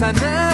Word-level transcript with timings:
sana 0.00 0.49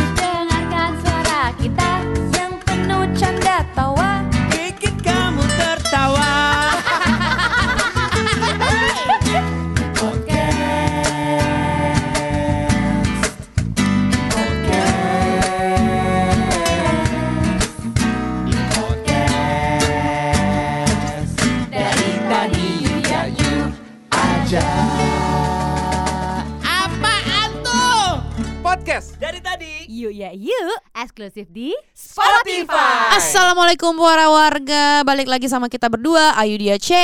Yuk 30.07 30.15
ya 30.15 30.31
yuk. 30.31 30.79
Eksklusif 30.95 31.51
di 31.51 31.75
Spotify. 31.91 33.19
Assalamualaikum 33.19 33.91
para 33.99 34.31
warga 34.31 35.03
Balik 35.03 35.27
lagi 35.27 35.51
sama 35.51 35.67
kita 35.67 35.91
berdua 35.91 36.31
Ayu 36.39 36.55
Dia 36.63 36.79
C. 36.79 36.95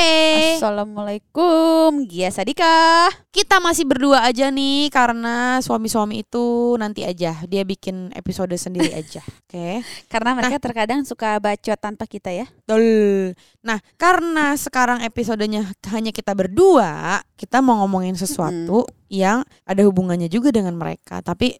Assalamualaikum, 0.55 2.07
Gia 2.07 2.31
Sadika. 2.31 3.11
Kita 3.27 3.59
masih 3.59 3.83
berdua 3.83 4.23
aja 4.23 4.47
nih 4.47 4.87
Karena 4.87 5.59
suami-suami 5.59 6.23
itu 6.23 6.79
nanti 6.79 7.03
aja. 7.03 7.43
Dia 7.43 7.67
bikin 7.67 8.15
episode 8.15 8.55
sendiri 8.55 8.95
aja 9.03 9.19
Oke? 9.19 9.83
Karena 10.07 10.31
mereka 10.31 10.63
terkadang 10.63 11.03
suka 11.03 11.43
bacot 11.43 11.75
tanpa 11.75 12.07
kita 12.07 12.31
ya. 12.31 12.47
Betul. 12.63 13.35
Nah 13.67 13.83
karena 13.99 14.55
sekarang 14.55 15.03
episodenya 15.03 15.67
hanya 15.91 16.15
kita 16.15 16.31
berdua 16.31 17.19
Kita 17.35 17.59
mau 17.59 17.83
ngomongin 17.83 18.15
sesuatu 18.15 18.87
Yang 19.11 19.43
ada 19.67 19.83
hubungannya 19.83 20.31
juga 20.31 20.55
dengan 20.55 20.79
mereka. 20.79 21.19
Tapi 21.19 21.59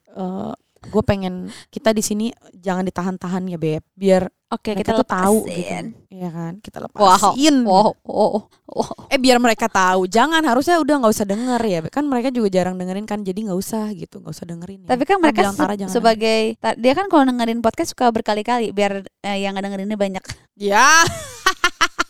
gue 0.87 1.03
pengen 1.03 1.47
kita 1.71 1.95
di 1.95 2.03
sini 2.03 2.25
jangan 2.55 2.83
ditahan-tahan 2.87 3.47
ya 3.47 3.57
beb 3.59 3.83
biar 3.95 4.27
Oke, 4.53 4.77
mereka 4.77 4.93
kita 4.93 5.01
tuh 5.01 5.09
tahu 5.09 5.37
gitu 5.49 5.97
Iya 6.13 6.29
kan 6.29 6.53
kita 6.61 6.77
lepasin 6.77 7.65
wow, 7.65 7.89
wow, 8.05 8.45
wow. 8.69 9.09
Eh 9.09 9.17
biar 9.17 9.41
mereka 9.41 9.65
tahu, 9.65 10.05
jangan 10.05 10.45
harusnya 10.45 10.77
udah 10.77 11.01
nggak 11.01 11.13
usah 11.17 11.25
denger 11.25 11.61
ya, 11.65 11.79
kan 11.89 12.05
mereka 12.05 12.29
juga 12.29 12.53
jarang 12.53 12.77
dengerin 12.77 13.09
kan, 13.09 13.25
jadi 13.25 13.49
nggak 13.49 13.57
usah 13.57 13.89
gitu, 13.97 14.21
nggak 14.21 14.29
usah 14.29 14.45
dengerin. 14.45 14.85
Ya. 14.85 14.93
Tapi 14.93 15.03
kan 15.09 15.17
mereka 15.17 15.41
bilang, 15.41 15.57
"Tara, 15.57 15.73
jangan 15.73 15.89
sebagai 15.89 16.53
dia 16.53 16.93
kan 16.93 17.09
kalau 17.09 17.25
dengerin 17.25 17.65
podcast 17.65 17.97
suka 17.97 18.13
berkali-kali 18.13 18.69
biar 18.69 19.01
eh, 19.25 19.41
yang 19.41 19.57
ngedengerinnya 19.57 19.97
banyak. 19.97 20.21
ya. 20.53 20.85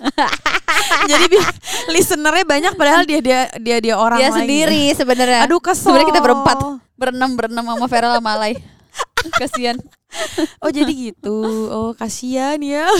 jadi 1.11 1.37
listenernya 1.91 2.45
banyak 2.45 2.73
padahal 2.75 3.03
dia 3.03 3.19
dia 3.19 3.39
dia 3.59 3.77
dia 3.79 3.95
orang 3.97 4.19
dia 4.19 4.29
lain. 4.31 4.37
sendiri 4.43 4.83
sebenarnya. 4.95 5.39
Aduh 5.45 5.59
kesel. 5.59 5.91
Sebenarnya 5.91 6.09
kita 6.13 6.21
berempat. 6.23 6.57
berenam 6.93 7.35
berenam 7.35 7.65
sama 7.67 7.87
Vera 7.89 8.15
sama 8.15 8.31
Alay. 8.37 8.53
Kasihan. 9.41 9.77
Oh 10.61 10.69
jadi 10.69 10.93
gitu. 10.93 11.35
Oh 11.73 11.91
kasihan 11.97 12.61
ya. 12.61 12.85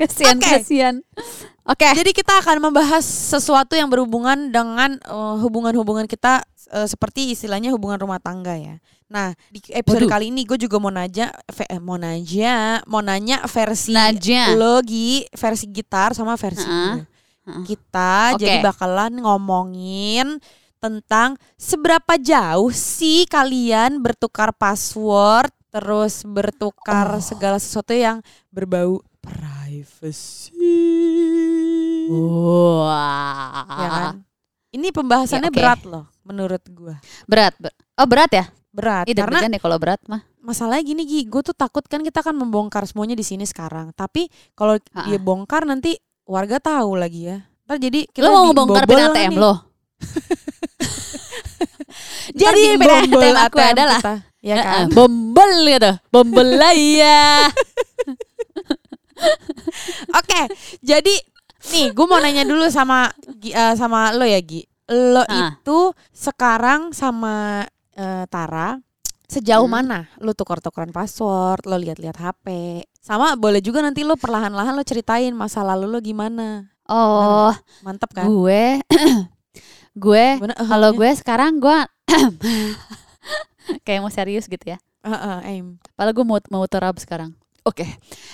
Kasihan, 0.00 0.36
Oke. 0.36 0.50
kasihan. 0.50 0.94
Oke. 1.64 1.86
Jadi 1.86 2.10
kita 2.10 2.40
akan 2.40 2.58
membahas 2.60 3.04
sesuatu 3.04 3.76
yang 3.76 3.86
berhubungan 3.86 4.48
dengan 4.48 4.96
eh, 4.96 5.34
hubungan-hubungan 5.38 6.08
kita 6.08 6.40
eh, 6.72 6.88
seperti 6.88 7.32
istilahnya 7.32 7.70
hubungan 7.70 8.00
rumah 8.00 8.18
tangga 8.18 8.56
ya. 8.56 8.76
Nah 9.10 9.34
di 9.50 9.58
episode 9.74 10.06
Waduh. 10.06 10.12
kali 10.14 10.30
ini 10.30 10.46
gue 10.46 10.54
juga 10.56 10.78
mau 10.78 10.88
nanya, 10.88 11.34
eh, 11.50 11.78
mau 11.78 11.98
nanya, 11.98 12.80
mau 12.86 13.02
nanya 13.02 13.42
versi 13.44 13.90
Naja. 13.92 14.54
lo 14.54 14.78
Gi, 14.80 15.26
versi 15.34 15.66
gitar 15.68 16.14
sama 16.14 16.38
versi 16.38 16.62
Heeh. 16.62 16.94
gue. 16.96 17.02
Heeh. 17.50 17.64
Kita 17.66 18.34
Oke. 18.34 18.46
jadi 18.46 18.56
bakalan 18.62 19.18
ngomongin 19.18 20.38
tentang 20.80 21.36
seberapa 21.54 22.16
jauh 22.16 22.72
sih 22.72 23.28
kalian 23.28 24.00
bertukar 24.00 24.48
password 24.54 25.52
terus 25.68 26.24
bertukar 26.24 27.14
Oh. 27.14 27.22
segala 27.22 27.60
sesuatu 27.60 27.92
yang 27.92 28.24
berbau 28.48 29.04
privacy. 29.70 30.82
Wah. 32.10 33.62
Ya 33.70 33.88
kan? 33.88 34.14
Ini 34.70 34.90
pembahasannya 34.90 35.46
Ya, 35.46 35.52
oke. 35.52 35.58
berat 35.58 35.80
loh 35.84 36.04
menurut 36.22 36.62
gua. 36.68 36.98
Berat. 37.24 37.54
ber- 37.56 37.74
Oh, 37.94 38.06
berat 38.06 38.30
ya? 38.32 38.44
Berat 38.70 39.06
Ih, 39.06 39.14
karena 39.14 39.42
deh 39.44 39.58
kalau 39.58 39.78
berat 39.78 39.98
mah. 40.06 40.22
masalahnya 40.40 40.82
gini 40.84 41.02
Gi, 41.04 41.20
gue 41.24 41.42
tuh 41.44 41.52
takut 41.52 41.84
kan 41.84 42.00
kita 42.00 42.18
akan 42.20 42.32
membongkar 42.38 42.82
semuanya 42.82 43.12
di 43.12 43.22
sini 43.22 43.44
sekarang. 43.44 43.90
Tapi 43.92 44.26
kalau 44.54 44.78
Ha-ha. 44.80 45.06
dia 45.06 45.18
bongkar 45.18 45.62
nanti 45.62 45.94
warga 46.24 46.58
tahu 46.58 46.96
lagi 46.96 47.28
ya. 47.28 47.38
Ntar 47.66 47.76
jadi 47.78 48.06
kita 48.08 48.24
Lo 48.24 48.48
mau 48.48 48.54
bongkar 48.56 48.86
dibobol 48.86 48.96
pin 48.96 49.06
ATM 49.06 49.30
nih. 49.30 49.38
lo? 49.38 49.52
Ntar 52.30 52.32
Jadi 52.32 52.62
pin 52.62 52.80
ATM 52.80 53.36
aku 53.36 53.58
ATM 53.58 53.70
adalah 53.74 53.98
kita, 54.02 54.14
ya 54.40 54.54
kan? 54.56 54.64
Heeh, 54.64 54.86
Bombel 54.90 55.50
gitu. 55.68 55.90
Bombel 56.08 56.48
Oke, 60.12 60.40
jadi 60.80 61.14
nih 61.68 61.86
gue 61.90 62.06
mau 62.06 62.18
nanya 62.18 62.42
dulu 62.42 62.66
sama 62.68 63.12
eh, 63.42 63.74
sama 63.74 64.12
lo 64.12 64.24
ya 64.24 64.40
Gi. 64.40 64.64
Lo 64.88 65.22
Ah. 65.22 65.54
itu 65.54 65.78
sekarang 66.10 66.90
sama 66.90 67.62
eh, 67.92 68.24
Tara 68.26 68.80
sejauh 69.24 69.64
Hmm. 69.64 69.74
mana 69.76 69.98
lo 70.16 70.32
tukar-tukaran 70.32 70.90
password, 70.90 71.62
lo 71.64 71.76
lihat-lihat 71.76 72.16
HP. 72.16 72.46
Sama 72.98 73.32
boleh 73.34 73.58
juga 73.58 73.80
nanti 73.80 74.02
lo 74.02 74.14
perlahan-lahan 74.14 74.72
lo 74.72 74.82
ceritain 74.82 75.30
masa 75.32 75.62
lalu 75.62 75.86
lo 75.86 75.98
gimana. 76.00 76.74
Oh, 76.84 77.54
Mantep 77.80 78.10
kan? 78.10 78.26
gue 78.26 78.82
gue 80.04 80.24
kalau 80.70 80.90
gue 80.90 81.10
sekarang 81.14 81.62
gue 81.62 81.78
kayak 83.86 84.00
mau 84.00 84.10
serius 84.10 84.46
gitu 84.46 84.64
ya. 84.66 84.78
eh, 85.00 85.12
eh, 85.12 85.38
aim. 85.48 85.78
Padahal 85.94 86.12
gue 86.12 86.24
mau 86.24 86.38
mau 86.50 86.64
terap 86.66 86.98
sekarang. 86.98 87.30
Oke. 87.62 87.84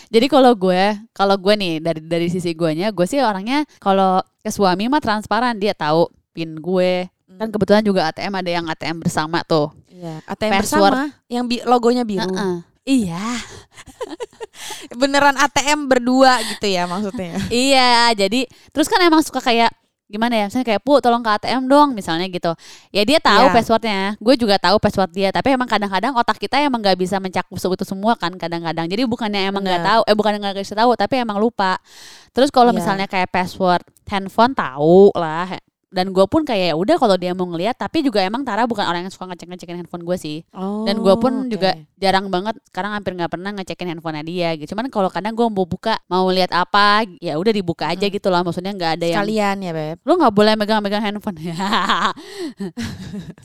Jadi 0.07 0.27
kalau 0.27 0.53
gue, 0.53 0.83
kalau 1.11 1.35
gue 1.35 1.55
nih 1.55 1.73
dari 1.79 2.01
dari 2.01 2.29
sisi 2.29 2.53
guanya, 2.53 2.91
gue 2.91 3.05
sih 3.05 3.19
orangnya 3.19 3.67
kalau 3.77 4.19
ke 4.39 4.49
suami 4.49 4.87
mah 4.87 5.01
transparan, 5.01 5.57
dia 5.57 5.73
tahu 5.73 6.07
pin 6.31 6.55
gue. 6.55 7.11
Kan 7.37 7.51
kebetulan 7.51 7.83
juga 7.83 8.07
ATM 8.07 8.33
ada 8.33 8.51
yang 8.51 8.65
ATM 8.67 9.03
bersama 9.03 9.43
tuh. 9.43 9.75
Iya, 9.91 10.23
ATM 10.25 10.53
Password. 10.55 10.93
bersama 10.95 11.05
yang 11.27 11.45
bi- 11.45 11.65
logonya 11.65 12.07
biru. 12.07 12.25
Heeh. 12.25 12.57
Iya. 12.87 13.19
Beneran 15.01 15.37
ATM 15.37 15.91
berdua 15.91 16.39
gitu 16.47 16.67
ya 16.71 16.87
maksudnya. 16.87 17.37
iya, 17.51 18.15
jadi 18.15 18.47
terus 18.71 18.87
kan 18.87 19.03
emang 19.03 19.21
suka 19.21 19.43
kayak 19.43 19.75
gimana 20.07 20.39
ya 20.39 20.45
misalnya 20.47 20.67
kayak 20.71 20.83
pu 20.87 21.03
tolong 21.03 21.19
ke 21.19 21.31
ATM 21.35 21.67
dong 21.67 21.91
misalnya 21.91 22.31
gitu 22.31 22.55
ya 22.95 23.03
dia 23.03 23.19
tahu 23.19 23.51
Iya. 23.51 23.55
passwordnya 23.59 24.01
gue 24.23 24.35
juga 24.39 24.55
tahu 24.55 24.79
password 24.79 25.11
dia 25.11 25.35
tapi 25.35 25.51
emang 25.51 25.67
kadang-kadang 25.67 26.15
otak 26.15 26.39
kita 26.39 26.63
emang 26.63 26.79
nggak 26.79 26.95
bisa 26.95 27.19
mencakup 27.19 27.59
itu 27.59 27.83
semua 27.83 28.15
kan 28.15 28.31
kadang-kadang 28.39 28.87
jadi 28.87 29.03
bukannya 29.03 29.51
emang 29.51 29.67
nggak 29.67 29.83
Benar. 29.83 29.91
tahu 29.99 30.03
eh 30.07 30.15
bukannya 30.15 30.39
nggak 30.39 30.57
kasih 30.63 30.79
tahu 30.79 30.95
tapi 30.95 31.19
emang 31.19 31.43
lupa 31.43 31.83
terus 32.31 32.55
kalau 32.55 32.71
Iya. 32.71 32.79
misalnya 32.79 33.07
kayak 33.11 33.35
password 33.35 33.83
handphone 34.07 34.55
tahu 34.55 35.11
lah 35.19 35.59
dan 35.87 36.11
gue 36.11 36.23
pun 36.27 36.43
kayak 36.43 36.71
ya 36.71 36.75
udah 36.75 36.95
kalau 36.95 37.15
dia 37.15 37.31
mau 37.31 37.45
ngeliat 37.45 37.73
tapi 37.73 38.01
juga 38.01 38.19
emang 38.19 38.43
Tara 38.43 38.65
bukan 38.65 38.83
orang 38.83 39.03
yang 39.03 39.11
suka 39.11 39.23
ngecek 39.27 39.47
ngecekin 39.47 39.75
handphone 39.79 40.03
gue 40.03 40.15
sih 40.15 40.43
Oh, 40.51 40.83
dan 40.83 40.99
gue 40.99 41.15
pun 41.15 41.47
oke. 41.47 41.49
juga 41.49 41.75
jarang 41.97 42.27
banget 42.27 42.55
sekarang 42.67 42.91
hampir 42.93 43.13
nggak 43.13 43.31
pernah 43.31 43.49
ngecekin 43.53 43.87
handphonenya 43.89 44.23
dia 44.23 44.49
gitu 44.55 44.75
cuman 44.75 44.89
kalau 44.89 45.09
kadang 45.09 45.33
gue 45.33 45.47
mau 45.47 45.63
buka 45.63 45.97
mau 46.07 46.27
lihat 46.29 46.51
apa 46.51 47.03
ya 47.19 47.35
udah 47.35 47.51
dibuka 47.51 47.87
aja 47.87 48.05
gitu 48.05 48.27
lah 48.27 48.43
maksudnya 48.43 48.71
nggak 48.71 48.91
ada 48.99 49.05
yang 49.07 49.17
sekalian 49.23 49.57
ya, 49.63 49.71
Beb. 49.73 49.97
lu 50.03 50.13
nggak 50.15 50.33
boleh 50.35 50.53
megang-megang 50.55 51.01
handphone 51.01 51.39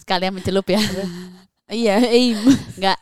sekalian 0.01 0.33
mencelup 0.33 0.65
ya 0.67 0.81
Iya, 1.71 2.03
aim. 2.03 2.35
nggak 2.75 2.97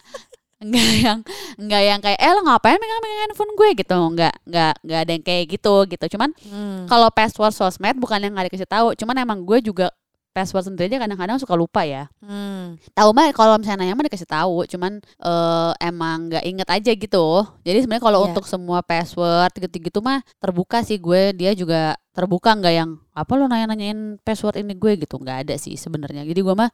nggak 0.62 0.88
yang 1.02 1.18
nggak 1.60 1.82
yang 1.84 2.00
kayak 2.00 2.18
eh 2.18 2.32
lo 2.32 2.42
ngapain 2.42 2.80
megang-megang 2.80 3.22
handphone 3.26 3.54
gue? 3.54 3.70
Gitu. 3.76 3.98
Nggak 4.16 4.34
nggak 4.48 4.74
nggak 4.82 5.00
ada 5.04 5.12
yang 5.12 5.24
kayak 5.24 5.44
gitu 5.52 5.76
gitu. 5.86 6.06
Cuman 6.16 6.30
Hmm. 6.48 6.88
kalau 6.88 7.12
password 7.12 7.52
sosmed 7.52 8.00
bukan 8.00 8.24
yang 8.24 8.32
nggak 8.32 8.48
dikasih 8.50 8.66
tahu. 8.66 8.96
Cuman 8.96 9.16
emang 9.20 9.44
gue 9.44 9.60
juga 9.60 9.92
password 10.30 10.72
sendiri 10.72 10.94
aja 10.94 11.04
kadang-kadang 11.04 11.36
suka 11.36 11.52
lupa 11.54 11.84
ya. 11.84 12.08
Hmm. 12.22 12.78
tahu 12.94 13.10
mah 13.12 13.28
kalau 13.34 13.58
misalnya 13.58 13.84
nanya 13.84 13.94
mah 13.94 14.08
dikasih 14.08 14.30
tahu. 14.30 14.64
Cuman 14.66 15.04
eh, 15.04 15.72
emang 15.84 16.32
nggak 16.32 16.44
inget 16.48 16.70
aja 16.70 16.92
gitu. 16.96 17.28
Jadi 17.62 17.78
sebenarnya 17.84 18.04
kalau 18.04 18.20
Iya. 18.24 18.28
untuk 18.32 18.46
semua 18.48 18.80
password 18.80 19.52
gitu-gitu 19.60 20.00
mah 20.00 20.24
terbuka 20.40 20.80
sih 20.80 20.96
gue. 20.96 21.36
Dia 21.36 21.52
juga 21.52 22.00
terbuka 22.16 22.56
nggak 22.56 22.74
yang 22.74 22.90
apa 23.12 23.32
lo 23.36 23.48
nanya-nanyain 23.48 24.16
password 24.22 24.64
ini 24.64 24.74
gue? 24.74 24.96
Gitu. 24.96 25.18
Nggak 25.18 25.38
ada 25.50 25.56
sih 25.60 25.76
sebenarnya. 25.76 26.24
Jadi 26.24 26.40
gue 26.40 26.56
mah 26.56 26.72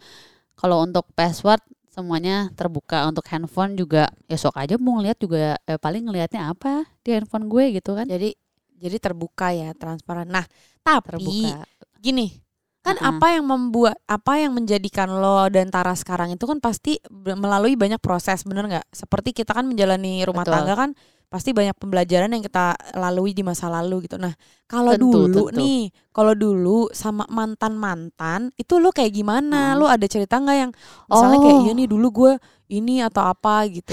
kalau 0.54 0.84
untuk 0.84 1.08
password 1.16 1.60
semuanya 1.96 2.52
terbuka 2.60 3.08
untuk 3.08 3.24
handphone 3.32 3.80
juga 3.80 4.12
ya 4.28 4.36
sok 4.36 4.56
aja 4.60 4.76
mau 4.76 5.00
ngeliat 5.00 5.18
juga 5.24 5.56
eh, 5.64 5.80
paling 5.80 6.04
ngelihatnya 6.12 6.52
apa 6.52 6.84
di 7.04 7.10
handphone 7.16 7.48
gue 7.48 7.80
gitu 7.80 7.96
kan 7.96 8.08
Jadi 8.12 8.36
jadi 8.76 8.98
terbuka 9.00 9.56
ya, 9.56 9.72
transparan. 9.74 10.28
Nah, 10.28 10.46
tapi 10.84 11.08
terbuka 11.08 11.64
gini, 12.04 12.44
kan 12.86 13.00
Mm-mm. 13.00 13.10
apa 13.18 13.28
yang 13.40 13.46
membuat 13.50 13.98
apa 14.06 14.38
yang 14.38 14.54
menjadikan 14.54 15.10
lo 15.10 15.48
dan 15.50 15.74
Tara 15.74 15.96
sekarang 15.98 16.36
itu 16.36 16.46
kan 16.46 16.60
pasti 16.62 17.02
melalui 17.10 17.74
banyak 17.80 17.98
proses, 18.04 18.46
bener 18.46 18.68
nggak? 18.70 18.88
Seperti 18.94 19.32
kita 19.34 19.56
kan 19.58 19.66
menjalani 19.66 20.22
rumah 20.28 20.46
Betul. 20.46 20.54
tangga 20.54 20.74
kan 20.78 20.90
pasti 21.26 21.52
banyak 21.52 21.74
pembelajaran 21.74 22.30
yang 22.30 22.40
kita 22.40 22.66
lalui 22.94 23.32
di 23.32 23.42
masa 23.42 23.68
lalu 23.68 24.04
gitu. 24.04 24.16
Nah, 24.16 24.32
kalau 24.64 24.94
Tentu, 24.94 25.12
dulu 25.12 25.26
tentu. 25.46 25.58
nih, 25.58 25.82
kalau 26.10 26.32
dulu 26.32 26.88
sama 26.90 27.28
mantan-mantan 27.28 28.50
itu 28.56 28.78
lu 28.78 28.90
kayak 28.90 29.12
gimana? 29.12 29.74
Hmm. 29.74 29.78
Lu 29.78 29.86
ada 29.86 30.06
cerita 30.06 30.38
nggak 30.38 30.58
yang 30.58 30.72
misalnya 31.06 31.38
kayak 31.40 31.56
Oh. 31.56 31.64
iya 31.64 31.72
nih 31.74 31.88
dulu 31.88 32.08
gue 32.10 32.32
ini 32.70 33.00
atau 33.00 33.24
apa 33.24 33.68
gitu. 33.68 33.92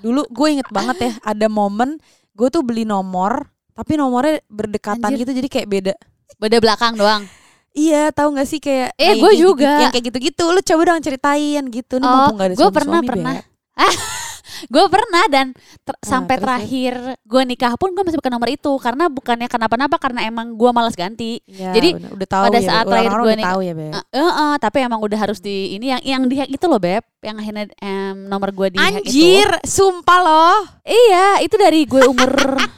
Dulu 0.00 0.24
gue 0.26 0.48
inget 0.50 0.68
banget 0.68 0.96
ya 0.98 1.12
ada 1.22 1.46
momen 1.46 2.00
gue 2.32 2.48
tuh 2.48 2.62
beli 2.62 2.82
nomor 2.82 3.44
tapi 3.70 3.94
nomornya 3.94 4.40
berdekatan 4.46 5.04
Anjir. 5.06 5.22
gitu 5.22 5.32
jadi 5.36 5.48
kayak 5.50 5.68
beda. 5.68 5.94
Beda 6.36 6.56
belakang 6.58 6.94
doang. 6.94 7.22
Iya, 7.70 8.10
tahu 8.10 8.34
nggak 8.34 8.48
sih 8.48 8.58
kayak 8.58 8.92
Eh, 8.94 9.04
kayak 9.04 9.16
gue 9.16 9.30
gitu- 9.30 9.42
juga. 9.52 9.70
yang 9.78 9.92
kayak 9.92 10.06
gitu-gitu. 10.08 10.42
Lu 10.44 10.58
coba 10.58 10.82
dong 10.86 11.00
ceritain 11.00 11.64
gitu. 11.66 11.94
Nih 11.96 12.02
Oh, 12.02 12.12
mumpung 12.16 12.34
nggak 12.34 12.48
ada 12.48 12.56
gue 12.56 12.68
pernah 12.68 12.98
suami-suami, 12.98 13.10
pernah. 13.14 13.34
Gue 14.66 14.84
pernah 14.86 15.24
dan 15.26 15.56
ter- 15.80 15.94
Ah, 15.94 16.02
sampai 16.02 16.36
terus, 16.36 16.44
terakhir 16.44 16.94
gue 17.20 17.42
nikah 17.44 17.72
pun 17.74 17.90
gue 17.90 18.02
masih 18.02 18.18
pakai 18.18 18.32
nomor 18.32 18.48
itu 18.48 18.72
karena 18.76 19.06
bukannya 19.06 19.46
kenapa-napa 19.46 19.96
karena 19.96 20.20
emang 20.24 20.52
gue 20.52 20.70
malas 20.70 20.92
ganti. 20.92 21.40
Iya, 21.44 21.72
Jadi, 21.72 21.88
bener. 21.96 22.10
udah 22.12 22.28
tahu 22.28 22.44
pada 22.46 22.58
ya, 22.58 22.66
saat 22.66 22.84
terakhir 22.84 23.12
gue 23.14 23.34
tahu 23.38 23.60
ya, 23.60 23.72
Beb. 23.72 23.90
Eh, 23.90 24.04
eh, 24.12 24.32
eh, 24.32 24.54
tapi 24.58 24.78
emang 24.80 25.00
udah 25.00 25.18
harus 25.18 25.38
di 25.38 25.56
ini 25.72 25.86
yang 25.88 26.02
yang 26.02 26.22
dihack 26.26 26.48
itu 26.48 26.64
loh 26.64 26.76
beb, 26.76 27.00
yang 27.20 27.36
akhirnya 27.36 27.70
em, 27.78 28.26
nomor 28.26 28.50
gue 28.50 28.68
dihack 28.72 29.00
itu. 29.00 29.08
Anjir, 29.08 29.48
sumpah 29.62 30.18
loh. 30.20 30.58
Iya, 30.82 31.40
itu 31.40 31.54
dari 31.54 31.86
gue 31.86 32.02
umur. 32.04 32.30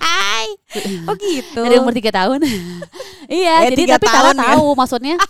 Oh 1.05 1.13
gitu. 1.15 1.61
dari 1.61 1.77
umur 1.77 1.93
tiga 1.93 2.09
tahun. 2.11 2.41
iya, 3.29 3.61
Eh, 3.61 3.69
jadi 3.69 3.77
tiga 3.77 3.95
tapi 4.01 4.07
tahun 4.09 4.17
kalau 4.17 4.33
ya. 4.33 4.41
tahu 4.57 4.67
maksudnya. 4.73 5.17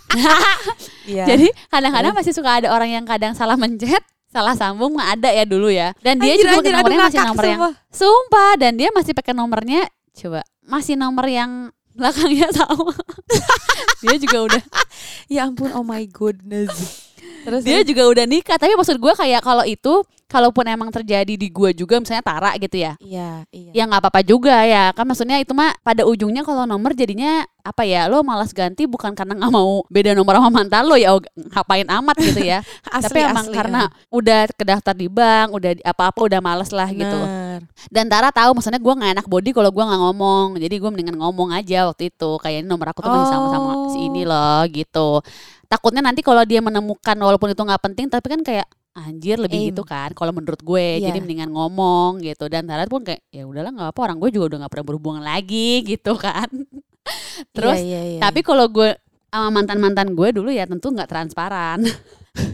Iya. 1.03 1.27
Jadi 1.27 1.51
kadang-kadang 1.67 2.15
masih 2.15 2.31
suka 2.31 2.63
ada 2.63 2.71
orang 2.71 2.87
yang 2.87 3.03
kadang 3.03 3.35
salah 3.35 3.59
mencet, 3.59 3.99
salah 4.33 4.57
sambung 4.57 4.97
mah 4.97 5.13
ada 5.13 5.29
ya 5.29 5.45
dulu 5.45 5.69
ya. 5.69 5.93
Dan 6.01 6.17
dia 6.17 6.33
Anjir, 6.33 6.49
juga 6.49 6.55
anjir, 6.57 6.73
aduh, 6.73 6.77
nomornya 6.81 6.99
masih 7.05 7.19
ngakak, 7.21 7.29
nomor 7.29 7.45
yang 7.45 7.59
sumpah. 7.61 7.73
sumpah 7.93 8.51
dan 8.57 8.71
dia 8.73 8.89
masih 8.89 9.13
pakai 9.13 9.33
nomornya 9.37 9.81
coba 10.17 10.41
masih 10.65 10.95
nomor 10.97 11.25
yang 11.29 11.51
belakangnya 11.93 12.49
sama. 12.49 12.93
dia 14.01 14.15
juga 14.17 14.37
udah 14.49 14.63
Ya 15.29 15.45
ampun, 15.45 15.69
oh 15.77 15.85
my 15.85 16.03
goodness. 16.09 16.73
Terus 17.43 17.61
dia 17.63 17.83
juga 17.85 18.07
udah 18.07 18.25
nikah, 18.25 18.57
tapi 18.57 18.73
maksud 18.73 18.97
gue 18.97 19.13
kayak 19.13 19.43
kalau 19.43 19.63
itu 19.67 20.03
kalaupun 20.33 20.65
emang 20.65 20.89
terjadi 20.89 21.37
di 21.37 21.47
gue 21.53 21.77
juga 21.77 22.01
misalnya 22.01 22.25
Tara 22.25 22.57
gitu 22.57 22.81
ya. 22.81 22.97
Iya, 22.97 23.45
iya. 23.53 23.71
Ya 23.77 23.83
nggak 23.85 24.01
apa-apa 24.01 24.25
juga 24.25 24.65
ya. 24.65 24.89
Kan 24.97 25.05
maksudnya 25.05 25.37
itu 25.37 25.53
mah 25.53 25.77
pada 25.85 26.01
ujungnya 26.09 26.41
kalau 26.41 26.65
nomor 26.65 26.97
jadinya 26.97 27.45
apa 27.61 27.85
ya? 27.85 28.09
Lo 28.09 28.25
malas 28.25 28.49
ganti 28.49 28.89
bukan 28.89 29.13
karena 29.13 29.37
nggak 29.37 29.53
mau 29.53 29.85
beda 29.93 30.17
nomor 30.17 30.41
sama 30.41 30.49
mantan 30.49 30.89
lo 30.89 30.97
ya 30.97 31.13
oh, 31.13 31.21
ngapain 31.53 31.85
amat 31.85 32.15
gitu 32.17 32.41
ya. 32.41 32.65
Asli, 32.89 33.05
tapi 33.13 33.19
emang 33.21 33.45
asli, 33.45 33.53
karena 33.53 33.81
ya. 33.85 33.93
udah 34.09 34.39
kedaftar 34.57 34.95
di 34.97 35.07
bank, 35.07 35.47
udah 35.53 35.71
di- 35.77 35.85
apa-apa 35.85 36.19
udah 36.25 36.39
males 36.41 36.73
lah 36.73 36.89
gitu. 36.89 37.05
Bener. 37.21 37.61
Dan 37.93 38.09
Tara 38.09 38.33
tahu 38.33 38.57
maksudnya 38.57 38.81
gue 38.81 38.93
nggak 38.97 39.11
enak 39.21 39.27
body 39.29 39.53
kalau 39.53 39.69
gue 39.69 39.83
nggak 39.85 40.01
ngomong. 40.09 40.47
Jadi 40.57 40.75
gue 40.81 40.89
mendingan 40.89 41.17
ngomong 41.21 41.53
aja 41.53 41.85
waktu 41.85 42.09
itu. 42.09 42.31
Kayak 42.41 42.65
ini 42.65 42.67
nomor 42.67 42.89
aku 42.89 43.05
tuh 43.05 43.13
masih 43.13 43.29
sama-sama 43.29 43.71
si 43.93 43.99
Oh. 44.01 44.07
ini 44.09 44.25
loh 44.25 44.65
gitu. 44.73 45.21
Takutnya 45.69 46.01
nanti 46.01 46.25
kalau 46.25 46.41
dia 46.43 46.59
menemukan 46.59 47.13
walaupun 47.17 47.53
itu 47.53 47.61
nggak 47.61 47.81
penting 47.81 48.05
tapi 48.09 48.27
kan 48.29 48.41
kayak 48.41 48.67
anjir 48.93 49.41
lebih 49.41 49.57
Aim. 49.57 49.67
gitu 49.73 49.81
kan 49.81 50.13
kalau 50.13 50.29
menurut 50.29 50.61
gue 50.61 51.01
Iya. 51.01 51.09
jadi 51.09 51.17
mendingan 51.17 51.49
ngomong 51.49 52.21
gitu 52.21 52.45
dan 52.45 52.69
Tara 52.69 52.85
pun 52.85 53.01
kayak 53.01 53.25
ya 53.33 53.43
udahlah 53.49 53.73
nggak 53.73 53.89
apa 53.89 53.99
orang 54.05 54.17
gue 54.21 54.29
juga 54.29 54.53
udah 54.53 54.57
nggak 54.65 54.71
pernah 54.71 54.87
berhubungan 54.93 55.23
lagi 55.25 55.81
gitu 55.97 56.13
kan 56.13 56.49
terus 57.51 57.81
Iya, 57.81 57.85
iya, 57.89 58.01
iya. 58.17 58.19
tapi 58.21 58.45
kalau 58.45 58.69
gue 58.69 58.93
sama 59.33 59.49
mantan 59.49 59.81
mantan 59.81 60.13
gue 60.13 60.29
dulu 60.29 60.53
ya 60.53 60.69
tentu 60.69 60.93
nggak 60.93 61.09
transparan 61.09 61.81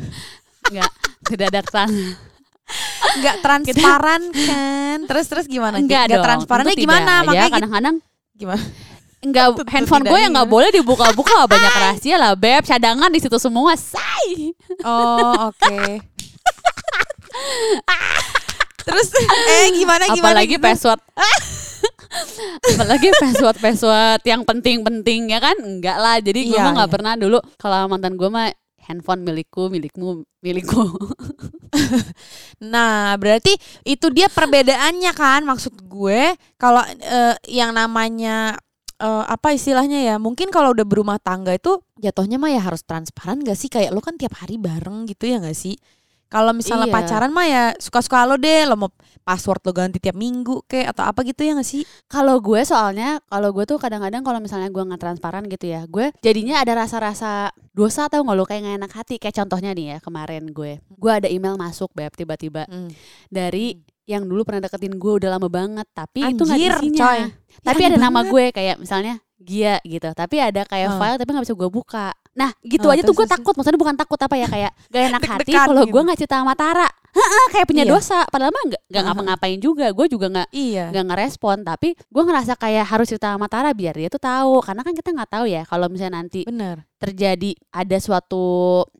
nggak 0.72 0.92
tidak 1.28 1.48
ada 1.52 1.62
trans 1.62 1.96
nggak 3.10 3.38
transparan 3.42 4.22
kan? 4.30 4.98
Terus 5.10 5.26
terus 5.26 5.46
gimana? 5.50 5.82
Nggak 5.82 6.22
transparannya 6.22 6.78
gimana? 6.78 7.26
Makanya 7.26 7.34
ya 7.34 7.46
gitu. 7.50 7.56
kadang-kadang 7.58 7.96
gimana? 8.38 8.64
enggak 9.20 9.68
handphone 9.68 10.08
gue 10.08 10.16
yang 10.16 10.32
nggak 10.32 10.48
iya. 10.48 10.56
boleh 10.56 10.70
dibuka-buka 10.72 11.44
banyak 11.44 11.74
rahasia 11.76 12.16
lah 12.16 12.32
beb 12.40 12.64
cadangan 12.64 13.12
di 13.12 13.20
situ 13.20 13.36
semua 13.36 13.76
say 13.76 14.56
Oh, 14.88 15.52
oke. 15.52 15.76
Terus 18.90 19.08
eh 19.14 19.68
gimana 19.78 20.10
gimana? 20.10 20.18
apalagi 20.18 20.58
gitu? 20.58 20.64
password 20.66 21.02
apalagi 22.74 23.10
password 23.22 23.58
password 23.62 24.22
yang 24.26 24.42
penting-penting 24.42 25.30
ya 25.30 25.40
kan 25.40 25.56
enggak 25.62 25.98
lah 26.00 26.18
jadi 26.18 26.40
gue 26.48 26.58
Iya, 26.58 26.66
mah 26.66 26.74
nggak 26.74 26.90
iya. 26.90 26.96
pernah 26.98 27.14
dulu 27.14 27.38
kalau 27.62 27.86
mantan 27.86 28.18
gue 28.18 28.30
mah 28.34 28.50
handphone 28.82 29.22
milikku 29.22 29.70
milikmu 29.70 30.26
milikku 30.42 30.82
Nah, 32.60 33.16
berarti 33.16 33.56
itu 33.86 34.08
dia 34.12 34.28
perbedaannya 34.28 35.12
kan 35.16 35.46
maksud 35.46 35.86
gue 35.86 36.34
kalau 36.60 36.82
eh, 37.00 37.36
yang 37.48 37.72
namanya 37.72 38.58
eh, 39.00 39.24
apa 39.30 39.56
istilahnya 39.56 40.02
ya? 40.04 40.16
Mungkin 40.18 40.50
kalau 40.52 40.74
udah 40.76 40.84
berumah 40.84 41.22
tangga 41.22 41.56
itu 41.56 41.80
jatuhnya 42.02 42.36
mah 42.42 42.52
ya 42.52 42.62
harus 42.64 42.84
transparan 42.84 43.40
gak 43.46 43.56
sih? 43.56 43.70
Kayak 43.72 43.96
lo 43.96 44.02
kan 44.04 44.18
tiap 44.20 44.36
hari 44.42 44.60
bareng 44.60 45.08
gitu 45.08 45.30
ya 45.30 45.40
gak 45.40 45.56
sih? 45.56 45.78
Kalau 46.30 46.54
misalnya 46.54 46.86
Iya. 46.86 46.94
pacaran 46.94 47.30
mah 47.30 47.44
ya 47.44 47.64
suka-suka 47.76 48.22
lo 48.24 48.38
deh, 48.38 48.62
lo 48.64 48.78
mau 48.78 48.90
password 49.20 49.62
lo 49.62 49.72
ganti 49.72 49.98
tiap 49.98 50.14
minggu 50.14 50.62
kayak 50.64 50.94
atau 50.94 51.04
apa 51.04 51.20
gitu 51.24 51.42
ya 51.42 51.54
gak 51.54 51.66
sih? 51.66 51.82
Kalau 52.06 52.38
gue 52.38 52.62
soalnya 52.62 53.18
kalau 53.26 53.50
gue 53.50 53.66
tuh 53.66 53.76
kadang-kadang 53.76 54.22
kalau 54.22 54.38
misalnya 54.38 54.70
gue 54.70 54.80
nggak 54.80 54.98
transparan 55.00 55.44
gitu 55.46 55.66
ya, 55.68 55.84
gue 55.84 56.14
jadinya 56.20 56.62
ada 56.62 56.78
rasa-rasa 56.78 57.50
dosa 57.72 58.06
tau 58.06 58.22
nggak 58.22 58.36
lo 58.36 58.46
kayak 58.46 58.62
nggak 58.62 58.78
enak 58.78 58.92
hati. 58.94 59.16
Kayak 59.18 59.36
contohnya 59.40 59.74
nih 59.74 59.86
ya 59.88 59.98
kemarin 60.00 60.46
gue, 60.48 60.78
gue 60.82 61.12
ada 61.12 61.26
email 61.26 61.56
masuk 61.56 61.90
beb 61.92 62.14
tiba-tiba 62.14 62.64
Hmm. 62.66 62.94
dari 63.28 63.78
yang 64.06 64.26
dulu 64.26 64.42
pernah 64.42 64.62
deketin 64.64 64.98
gue 64.98 65.14
udah 65.16 65.30
lama 65.32 65.46
banget, 65.48 65.86
tapi 65.92 66.22
itu 66.24 66.42
nggak 66.42 66.58
Anjir, 66.58 66.74
isinya. 66.80 67.02
coy. 67.04 67.20
Tapi 67.60 67.80
Ya, 67.80 67.88
ada 67.88 67.96
aneh 67.96 68.04
nama 68.04 68.20
banget. 68.20 68.32
gue 68.32 68.46
kayak 68.54 68.76
misalnya 68.78 69.16
Gia 69.40 69.80
gitu, 69.82 70.10
tapi 70.12 70.36
ada 70.38 70.62
kayak 70.64 70.90
Ah. 70.92 70.98
file 71.00 71.18
tapi 71.18 71.30
nggak 71.32 71.46
bisa 71.46 71.56
gue 71.56 71.70
buka. 71.72 72.08
Nah 72.40 72.56
gitu 72.64 72.88
Ah, 72.88 72.96
aja 72.96 73.04
tuh 73.04 73.12
gue 73.12 73.28
takut, 73.28 73.52
maksudnya 73.52 73.76
bukan 73.76 73.96
takut 74.00 74.16
apa 74.16 74.36
ya 74.40 74.48
kayak 74.48 74.72
gak 74.88 75.04
enak 75.12 75.22
hati 75.36 75.52
kalau 75.52 75.84
gitu. 75.84 75.92
gue 75.92 76.02
nggak 76.08 76.18
cerita 76.18 76.40
sama 76.40 76.56
Tara. 76.56 76.88
Heeh, 77.10 77.46
kayak 77.52 77.66
punya 77.66 77.84
Iya. 77.84 77.92
dosa. 77.92 78.20
Padahal 78.26 78.50
mah 78.50 78.64
nggak 78.68 78.82
nggak 78.86 79.04
ngapa-ngapain 79.04 79.58
juga, 79.58 79.86
gue 79.90 80.06
juga 80.08 80.28
nggak 80.28 80.50
Iya. 80.52 80.86
nggak 80.90 81.06
ngerespon 81.08 81.58
tapi 81.62 81.94
gue 81.96 82.24
ngerasa 82.24 82.54
kayak 82.54 82.86
harus 82.86 83.08
cerita 83.08 83.30
sama 83.30 83.46
Tara 83.46 83.72
biar 83.72 83.94
dia 83.94 84.08
tuh 84.08 84.18
tahu 84.18 84.60
karena 84.60 84.82
kan 84.82 84.94
kita 84.94 85.10
nggak 85.10 85.30
tahu 85.30 85.46
ya 85.46 85.62
kalau 85.64 85.88
misalnya 85.88 86.20
nanti 86.20 86.42
Bener. 86.44 86.86
terjadi 86.96 87.54
ada 87.70 87.98
suatu 87.98 88.46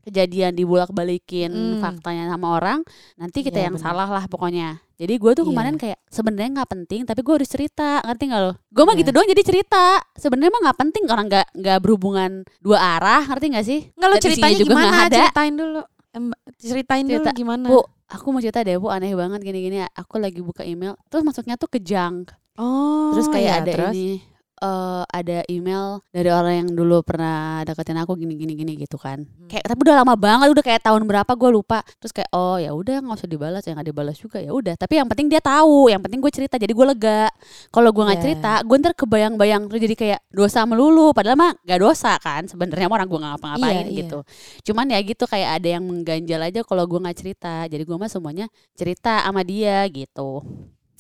kejadian 0.02 0.54
dibulak 0.54 0.90
balikin 0.90 1.50
Hmm. 1.50 1.80
faktanya 1.80 2.28
sama 2.28 2.56
orang 2.56 2.80
nanti 3.16 3.42
kita 3.42 3.58
Iya, 3.58 3.66
yang 3.66 3.76
bener. 3.76 3.86
salah 3.86 4.08
lah 4.08 4.26
pokoknya 4.26 4.82
jadi 4.96 5.14
gue 5.16 5.32
tuh 5.32 5.44
Iya. 5.44 5.50
kemarin 5.50 5.76
kayak 5.76 6.00
sebenarnya 6.08 6.50
nggak 6.56 6.70
penting 6.72 7.02
tapi 7.04 7.20
gue 7.20 7.34
harus 7.36 7.48
cerita 7.48 8.02
ngerti 8.04 8.24
nggak 8.26 8.42
lo 8.42 8.54
gue 8.68 8.84
mah 8.84 8.94
Iya. 8.94 9.00
gitu 9.00 9.10
doang 9.12 9.28
jadi 9.28 9.44
cerita 9.44 9.84
sebenarnya 10.14 10.52
mah 10.52 10.62
nggak 10.64 10.80
penting 10.80 11.04
orang 11.08 11.26
nggak 11.28 11.48
nggak 11.56 11.78
berhubungan 11.80 12.32
dua 12.60 12.78
arah 12.96 13.22
ngerti 13.24 13.46
nggak 13.48 13.66
sih 13.66 13.80
Nggak 13.92 14.08
lo 14.08 14.16
ceritanya 14.18 14.56
juga 14.56 14.74
gimana? 14.76 14.98
ada. 15.04 15.16
Ceritain 15.20 15.54
dulu. 15.56 15.82
Em, 16.10 16.26
ceritain 16.58 17.06
Cerita. 17.06 17.22
dulu 17.24 17.38
gimana? 17.38 17.66
bu 17.66 17.80
aku 18.10 18.26
mau 18.34 18.42
cerita 18.42 18.66
deh 18.66 18.76
bu. 18.76 18.90
Aneh 18.90 19.14
banget 19.14 19.40
gini-gini. 19.42 19.86
Aku 19.96 20.18
lagi 20.18 20.42
buka 20.42 20.66
email 20.66 20.98
terus 21.08 21.24
masuknya 21.24 21.56
tuh 21.56 21.70
ke 21.70 21.80
junk. 21.80 22.34
Oh, 22.60 23.16
Terus 23.16 23.32
kayak 23.32 23.48
ya, 23.48 23.56
ada 23.64 23.72
terus? 23.72 23.94
ini 23.96 24.20
eh 24.60 25.04
ada 25.08 25.42
email 25.48 26.04
dari 26.12 26.28
orang 26.28 26.54
yang 26.66 26.70
dulu 26.76 27.00
pernah 27.02 27.64
deketin 27.64 27.96
aku 27.98 28.14
gini 28.14 28.36
gini 28.36 28.54
gini 28.54 28.76
gitu 28.76 29.00
kan. 29.00 29.24
Hmm. 29.24 29.48
Kayak 29.48 29.66
tapi 29.72 29.80
udah 29.88 29.96
lama 30.04 30.14
banget, 30.14 30.48
udah 30.52 30.64
kayak 30.64 30.82
tahun 30.84 31.08
berapa 31.08 31.32
gue 31.34 31.50
lupa. 31.50 31.80
Terus 31.98 32.12
kayak 32.12 32.30
oh 32.32 32.60
ya 32.60 32.76
udah 32.76 33.00
nggak 33.00 33.18
usah 33.24 33.30
dibalas, 33.32 33.64
ya 33.64 33.72
nggak 33.74 33.88
dibalas 33.88 34.16
juga 34.20 34.38
ya 34.44 34.52
udah. 34.52 34.76
Tapi 34.76 35.00
yang 35.00 35.08
penting 35.08 35.28
dia 35.32 35.40
tahu, 35.40 35.88
yang 35.88 36.04
penting 36.04 36.20
gue 36.20 36.32
cerita 36.32 36.60
jadi 36.60 36.72
gue 36.72 36.86
lega. 36.86 37.32
Kalau 37.72 37.90
gue 37.90 38.04
nggak 38.04 38.20
Iya. 38.20 38.26
cerita, 38.28 38.52
gue 38.62 38.76
ntar 38.78 38.94
kebayang-bayang 38.94 39.62
terus 39.72 39.82
jadi 39.82 39.96
kayak 39.96 40.20
dosa 40.30 40.68
melulu. 40.68 41.16
Padahal 41.16 41.40
mah 41.40 41.52
gak 41.64 41.80
dosa 41.80 42.20
kan 42.20 42.44
sebenarnya 42.46 42.86
orang 42.86 43.08
gue 43.08 43.20
nggak 43.20 43.34
ngapa-ngapain 43.40 43.76
Iya, 43.76 43.84
iya. 43.88 44.00
gitu. 44.04 44.20
Cuman 44.68 44.86
ya 44.92 45.00
gitu 45.00 45.24
kayak 45.24 45.50
ada 45.64 45.68
yang 45.80 45.84
mengganjal 45.88 46.42
aja 46.44 46.60
kalau 46.68 46.84
gue 46.84 47.00
nggak 47.00 47.18
cerita. 47.18 47.64
Jadi 47.66 47.84
gue 47.88 47.96
mah 47.96 48.12
semuanya 48.12 48.46
cerita 48.76 49.24
sama 49.24 49.42
dia 49.42 49.82
gitu. 49.88 50.44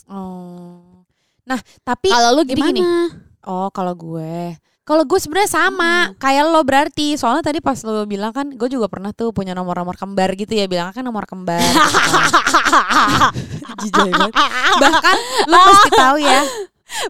Oh. 0.08 1.06
Nah, 1.46 1.58
tapi 1.82 2.10
Kalau 2.10 2.38
lu 2.38 2.42
jadi 2.46 2.62
gimana? 2.62 2.74
gini. 2.74 2.84
Oh, 3.48 3.72
kalau 3.72 3.96
gue. 3.96 4.58
Kalau 4.84 5.06
gue 5.06 5.20
sebenarnya 5.22 5.52
sama 5.54 6.18
kayak 6.18 6.50
lo 6.50 6.66
berarti. 6.66 7.14
Soalnya 7.14 7.46
tadi 7.46 7.62
pas 7.62 7.78
lo 7.86 8.10
bilang 8.10 8.34
kan 8.34 8.50
gue 8.50 8.70
juga 8.70 8.90
pernah 8.90 9.14
tuh 9.14 9.30
punya 9.30 9.54
nomor-nomor 9.54 9.94
kembar 9.94 10.34
gitu 10.34 10.50
ya. 10.58 10.66
Bilang 10.66 10.90
kan 10.90 11.06
nomor 11.06 11.30
kembar. 11.30 11.62
Jijai 13.86 14.12
banget. 14.12 14.34
Bahkan 14.82 15.16
lo 15.46 15.58
pasti 15.70 15.90
tahu 15.94 16.18
ya. 16.18 16.42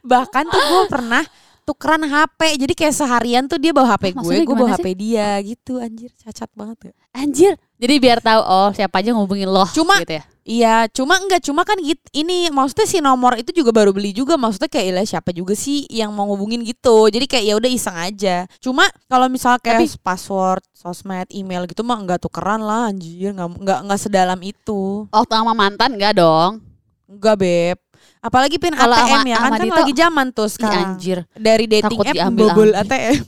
Bahkan 0.03 0.43
tuh 0.51 0.59
gue 0.61 0.83
pernah 0.91 1.23
tukeran 1.63 2.03
HP. 2.03 2.41
Jadi 2.67 2.73
kayak 2.75 2.95
seharian 2.99 3.43
tuh 3.47 3.55
dia 3.55 3.71
bawa 3.71 3.95
HP 3.95 4.11
Ah, 4.11 4.11
gue, 4.11 4.15
maksudnya 4.17 4.43
gue 4.43 4.55
bawa 4.59 4.69
gimana 4.69 4.83
HP 4.83 4.87
dia 4.99 5.27
gitu. 5.39 5.73
Anjir, 5.79 6.11
cacat 6.19 6.49
banget 6.51 6.77
ya. 6.91 6.93
Anjir. 7.15 7.53
Jadi 7.79 7.95
biar 7.95 8.19
tahu 8.19 8.41
oh 8.43 8.69
siapa 8.75 8.99
aja 8.99 9.15
ngubungin 9.15 9.47
lo 9.47 9.63
Cuma- 9.71 10.03
gitu 10.03 10.19
ya. 10.19 10.23
Iya, 10.49 10.89
cuma 10.89 11.21
enggak 11.21 11.45
cuma 11.45 11.61
kan 11.61 11.77
gitu. 11.77 12.01
Ini 12.09 12.49
maksudnya 12.49 12.89
si 12.89 12.97
nomor 12.99 13.37
itu 13.37 13.53
juga 13.53 13.69
baru 13.69 13.93
beli 13.93 14.09
juga. 14.11 14.33
Maksudnya 14.33 14.65
kayak 14.65 14.87
ilah 14.89 15.05
siapa 15.05 15.29
juga 15.29 15.53
sih 15.53 15.85
yang 15.85 16.09
mau 16.09 16.25
ngubungin 16.25 16.65
gitu. 16.65 17.05
Jadi 17.05 17.29
kayak 17.29 17.45
ya 17.45 17.53
udah 17.53 17.69
iseng 17.69 17.93
aja. 17.93 18.49
Cuma 18.57 18.89
kalau 19.05 19.29
misal 19.29 19.61
kayak 19.61 19.85
Tapi- 19.85 20.01
password, 20.01 20.65
sosmed, 20.73 21.29
email 21.29 21.69
gitu 21.69 21.85
mah 21.85 22.01
enggak 22.01 22.17
tukeran 22.17 22.65
lah 22.65 22.89
anjir, 22.89 23.29
enggak 23.29 23.49
enggak 23.61 23.79
enggak 23.85 23.99
sedalam 24.01 24.39
itu. 24.41 25.05
Waktu 25.13 25.33
sama 25.37 25.53
mantan 25.53 25.93
enggak 25.93 26.17
dong. 26.17 26.65
Enggak, 27.05 27.35
Beb. 27.37 27.77
Apalagi 28.19 28.57
pin 28.57 28.73
Kalau 28.73 28.97
ATM 28.97 29.05
sama- 29.21 29.29
ya 29.29 29.37
kan 29.37 29.51
kan 29.53 29.69
lagi 29.69 29.93
zaman 29.93 30.27
tuh 30.33 30.49
sekarang. 30.49 30.97
anjir. 30.97 31.17
Dari 31.37 31.65
dating 31.69 31.93
Takut 31.93 32.09
app 32.09 32.33
bobol. 32.33 32.69
ATM. 32.73 33.21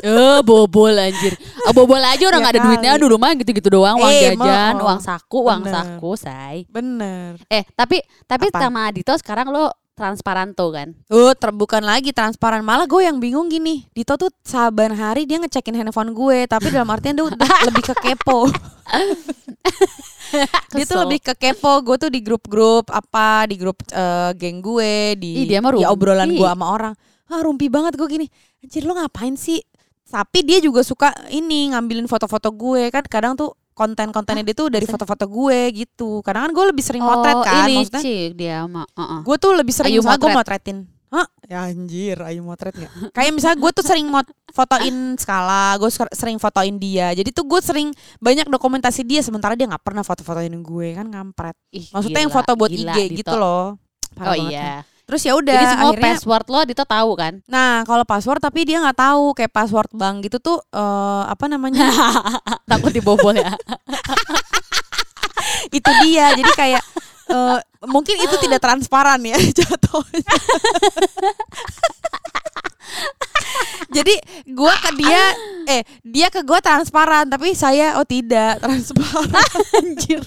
Eh 0.00 0.40
bobol 0.42 0.90
anjir. 0.92 1.38
Ah, 1.62 1.70
bobol 1.70 1.96
aja 1.96 2.24
orang 2.24 2.40
Ya 2.40 2.44
nggak 2.44 2.54
ada 2.56 2.66
duitnya 2.66 2.90
kali. 2.90 2.98
aduh 2.98 3.08
rumah 3.10 3.30
gitu-gitu 3.32 3.68
doang 3.70 3.96
uang 3.96 4.10
Eh, 4.10 4.22
jajan, 4.32 4.74
mau. 4.74 4.84
uang 4.86 5.00
saku, 5.00 5.38
uang 5.44 5.62
Bener. 5.62 5.72
saku, 5.72 6.10
say. 6.14 6.56
Bener. 6.66 7.38
Eh, 7.46 7.62
tapi 7.72 7.98
tapi 8.24 8.48
Apa? 8.48 8.58
sama 8.60 8.90
Dito 8.90 9.14
sekarang 9.14 9.48
lo 9.48 9.70
transparan 9.92 10.50
tuh 10.50 10.74
kan. 10.74 10.88
Oh, 11.06 11.30
terbukan 11.32 11.78
lagi 11.78 12.10
transparan. 12.10 12.60
Malah 12.60 12.84
gue 12.84 13.00
yang 13.00 13.16
bingung 13.16 13.46
gini. 13.46 13.86
Dito 13.88 14.16
tuh 14.16 14.34
saban 14.42 14.90
hari 14.90 15.22
dia 15.22 15.38
ngecekin 15.38 15.72
handphone 15.72 16.10
gue, 16.10 16.44
tapi 16.44 16.68
dalam 16.68 16.90
artian 16.90 17.14
dia 17.14 17.22
udah 17.22 17.38
lebih 17.70 17.84
ke 17.84 17.94
kepo. 17.94 18.50
dia 20.74 20.84
tuh 20.84 20.98
lebih 21.00 21.22
ke 21.22 21.34
kepo. 21.34 21.80
Gue 21.80 21.96
tuh 21.96 22.10
di 22.10 22.18
grup-grup 22.18 22.90
apa, 22.90 23.46
di 23.46 23.54
grup 23.54 23.78
eh, 23.86 24.34
geng 24.34 24.58
gue, 24.58 25.14
di 25.14 25.30
Ih, 25.40 25.46
dia 25.46 25.62
mah 25.62 25.70
di 25.70 25.86
obrolan 25.86 26.28
gue 26.28 26.42
sama 26.44 26.66
orang. 26.68 26.94
Ah, 27.24 27.40
rumpi 27.40 27.70
banget 27.70 27.94
gue 27.94 28.06
gini. 28.06 28.26
Anjir 28.60 28.82
lo 28.82 28.92
ngapain 28.92 29.34
sih? 29.34 29.62
Tapi 30.04 30.38
dia 30.44 30.58
juga 30.60 30.80
suka 30.80 31.10
ini 31.28 31.72
ngambilin 31.72 32.06
foto-foto 32.06 32.52
gue 32.52 32.92
kan 32.92 33.02
kadang 33.04 33.34
tuh 33.34 33.52
konten-kontennya 33.74 34.46
dia 34.46 34.54
tuh 34.54 34.70
dari 34.70 34.86
foto-foto 34.86 35.26
gue 35.26 35.58
gitu. 35.74 36.22
Kadang 36.22 36.46
kan 36.46 36.52
gue 36.54 36.64
lebih 36.70 36.84
sering 36.84 37.02
motret 37.02 37.34
kan, 37.42 37.54
Oh, 37.54 37.66
ini 37.66 37.74
maksudnya 37.82 38.02
cik 38.02 38.30
dia 38.36 38.58
mah. 38.64 38.86
Heeh. 38.94 39.20
gue 39.26 39.36
tuh 39.36 39.50
lebih 39.52 39.74
sering 39.74 39.92
Ayu 39.92 40.00
gue 40.00 40.10
motret. 40.14 40.36
motretin 40.36 40.78
Hah? 41.10 41.26
Ya 41.46 41.70
anjir, 41.70 42.18
ayu 42.18 42.42
motret 42.42 42.74
gak? 42.74 42.90
Kayak 43.16 43.32
misalnya 43.38 43.58
gue 43.62 43.70
tuh 43.70 43.86
sering 43.86 44.06
mot 44.10 44.26
fotoin 44.50 45.14
skala, 45.14 45.78
gue 45.78 45.86
sering 46.10 46.38
fotoin 46.38 46.74
dia. 46.74 47.14
Jadi 47.14 47.30
tuh 47.30 47.46
gue 47.46 47.62
sering 47.62 47.94
banyak 48.18 48.50
dokumentasi 48.50 49.06
dia 49.06 49.22
sementara 49.22 49.54
dia 49.54 49.70
nggak 49.70 49.82
pernah 49.82 50.02
foto-fotoin 50.02 50.50
gue 50.50 50.88
kan 50.94 51.06
ngampret. 51.06 51.54
Ih, 51.70 51.86
Maksudnya 51.90 52.18
yang 52.18 52.34
gila, 52.34 52.38
foto 52.42 52.50
buat 52.58 52.70
gila, 52.70 52.92
IG 52.94 52.98
gitu 53.14 53.30
Dito. 53.30 53.38
loh. 53.38 53.78
Parah 54.14 54.34
Oh 54.34 54.36
iya. 54.50 54.82
kan. 54.82 54.93
Terus 55.04 55.20
ya 55.20 55.32
udah 55.36 55.52
Jadi 55.52 55.66
semua 55.68 55.88
akhirnya 55.92 56.04
password 56.16 56.46
lo 56.48 56.60
Dito 56.64 56.84
tahu 56.88 57.10
kan? 57.12 57.34
Nah, 57.44 57.84
kalau 57.84 58.04
password 58.08 58.40
tapi 58.40 58.64
dia 58.64 58.80
nggak 58.80 58.96
tahu 58.96 59.36
kayak 59.36 59.52
password 59.52 59.92
bank 59.92 60.24
gitu 60.24 60.40
tuh 60.40 60.58
eh, 60.72 61.22
apa 61.28 61.44
namanya? 61.44 61.92
Takut 62.70 62.88
dibobol 62.88 63.36
ya. 63.36 63.52
itu 65.76 65.90
dia. 66.08 66.32
Jadi 66.32 66.52
kayak 66.56 66.82
eh, 67.28 67.58
mungkin 67.84 68.16
itu 68.16 68.36
tidak 68.40 68.64
transparan 68.64 69.20
ya 69.20 69.36
jatuhnya. 69.60 70.34
Jadi 73.94 74.14
gua 74.50 74.74
ke 74.80 74.90
dia 74.98 75.22
eh 75.68 75.82
dia 76.02 76.26
ke 76.32 76.42
gua 76.42 76.58
transparan 76.64 77.28
tapi 77.28 77.52
saya 77.52 78.00
oh 78.00 78.08
tidak 78.08 78.58
transparan. 78.64 79.28
Anjir. 79.84 80.24